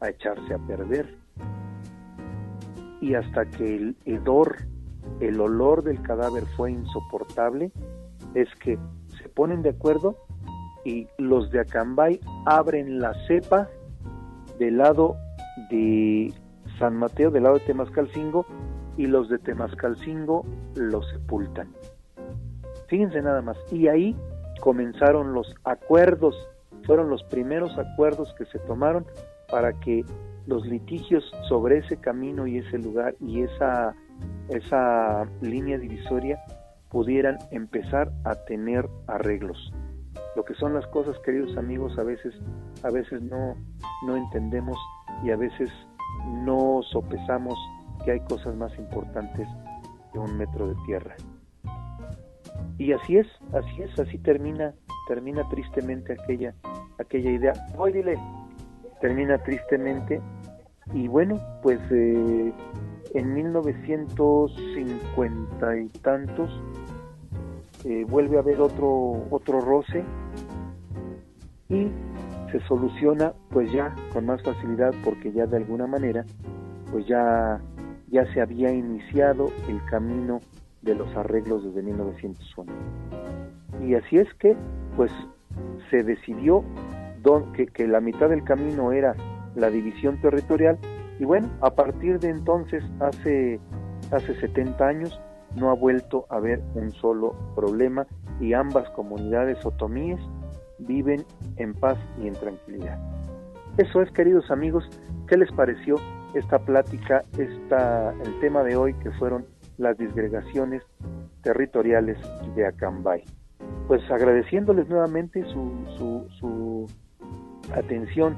[0.00, 1.14] a echarse a perder.
[3.00, 4.56] Y hasta que el hedor
[5.20, 7.70] el olor del cadáver fue insoportable,
[8.34, 8.78] es que
[9.20, 10.16] se ponen de acuerdo
[10.84, 13.68] y los de Acambay abren la cepa
[14.58, 15.16] del lado
[15.70, 16.32] de
[16.80, 18.44] San Mateo, del lado de Temascalcingo,
[18.96, 21.68] y los de Temascalcingo lo sepultan.
[22.88, 23.56] Fíjense nada más.
[23.70, 24.16] Y ahí
[24.60, 26.34] comenzaron los acuerdos,
[26.84, 29.06] fueron los primeros acuerdos que se tomaron
[29.48, 30.04] para que
[30.46, 33.94] los litigios sobre ese camino y ese lugar y esa
[34.48, 36.40] esa línea divisoria
[36.90, 39.72] pudieran empezar a tener arreglos.
[40.34, 42.34] Lo que son las cosas, queridos amigos, a veces,
[42.82, 43.54] a veces no,
[44.06, 44.76] no entendemos
[45.22, 45.70] y a veces
[46.44, 47.58] no sopesamos
[48.04, 49.48] que hay cosas más importantes
[50.12, 51.16] que un metro de tierra.
[52.78, 54.74] Y así es, así es, así termina,
[55.06, 56.54] termina tristemente aquella,
[56.98, 57.52] aquella idea.
[57.76, 58.18] Voy, dile,
[59.00, 60.20] termina tristemente
[60.92, 62.52] y bueno, pues eh,
[63.14, 66.50] en 1950 y tantos
[67.84, 70.04] eh, vuelve a haber otro, otro roce
[71.68, 71.88] y
[72.52, 76.24] se soluciona pues ya con más facilidad porque ya de alguna manera
[76.90, 77.60] pues ya,
[78.08, 80.40] ya se había iniciado el camino
[80.82, 82.72] de los arreglos desde 1901.
[83.86, 84.56] Y así es que
[84.96, 85.12] pues
[85.90, 86.64] se decidió
[87.54, 89.14] que, que la mitad del camino era
[89.54, 90.78] la división territorial
[91.18, 93.60] y bueno, a partir de entonces, hace,
[94.10, 95.20] hace 70 años,
[95.54, 98.06] no ha vuelto a haber un solo problema
[98.40, 100.18] y ambas comunidades otomíes
[100.80, 101.24] viven
[101.56, 102.98] en paz y en tranquilidad.
[103.78, 104.84] Eso es, queridos amigos,
[105.26, 105.96] ¿qué les pareció
[106.34, 109.46] esta plática, esta, el tema de hoy que fueron
[109.78, 110.82] las disgregaciones
[111.42, 112.18] territoriales
[112.54, 113.24] de Acambay?
[113.86, 116.86] Pues agradeciéndoles nuevamente su, su, su
[117.74, 118.36] atención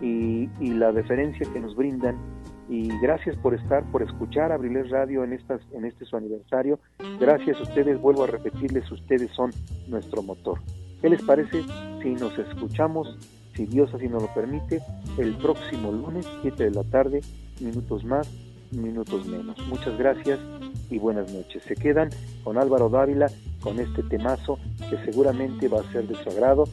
[0.00, 2.16] y, la deferencia que nos brindan
[2.68, 6.80] y gracias por estar, por escuchar Abriles Radio en, estas, en este su aniversario.
[7.20, 9.50] Gracias a ustedes, vuelvo a repetirles, ustedes son
[9.88, 10.58] nuestro motor.
[11.02, 11.64] ¿Qué les parece
[12.02, 13.18] si nos escuchamos,
[13.54, 14.80] si Dios así nos lo permite,
[15.18, 17.20] el próximo lunes, 7 de la tarde,
[17.60, 18.28] minutos más,
[18.70, 19.58] minutos menos?
[19.66, 20.38] Muchas gracias
[20.90, 21.62] y buenas noches.
[21.64, 22.08] Se quedan
[22.44, 23.26] con Álvaro Dávila,
[23.60, 26.64] con este temazo que seguramente va a ser de su agrado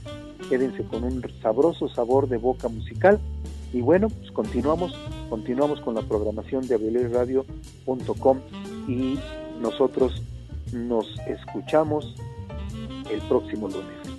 [0.49, 3.19] quédense con un sabroso sabor de boca musical
[3.71, 4.97] y bueno, pues continuamos,
[5.29, 8.39] continuamos con la programación de abeleradio.com
[8.87, 9.19] y
[9.61, 10.23] nosotros
[10.73, 12.15] nos escuchamos
[13.11, 14.18] el próximo lunes.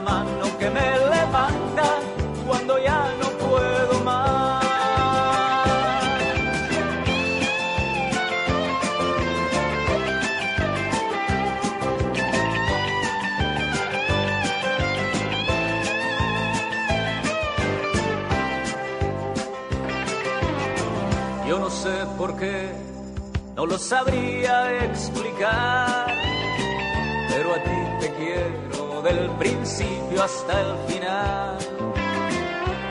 [0.00, 2.00] la mano que me levanta
[2.46, 4.64] cuando ya no puedo más.
[21.48, 22.70] Yo no sé por qué,
[23.56, 26.14] no lo sabría explicar,
[27.28, 27.79] pero a ti
[29.10, 31.58] el principio hasta el final.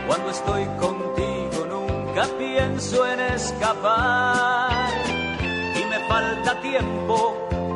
[0.07, 4.71] Cuando estoy contigo nunca pienso en escapar
[5.79, 7.15] y me falta tiempo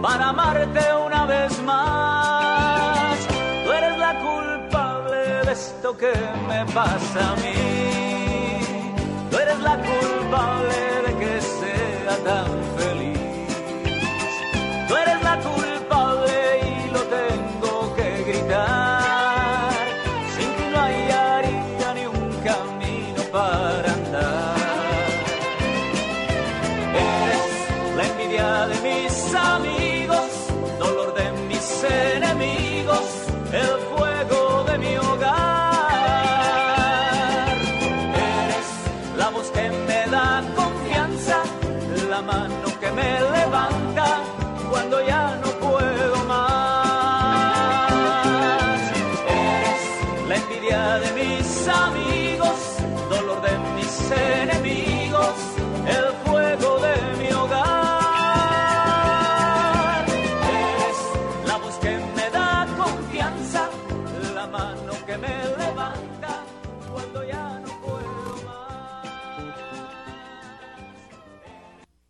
[0.02, 3.18] para amarte una vez más.
[3.64, 6.14] Tú eres la culpable de esto que
[6.50, 8.60] me pasa a mí.
[9.30, 10.78] Tú eres la culpable
[11.08, 12.73] de que sea tan
[33.54, 33.93] Help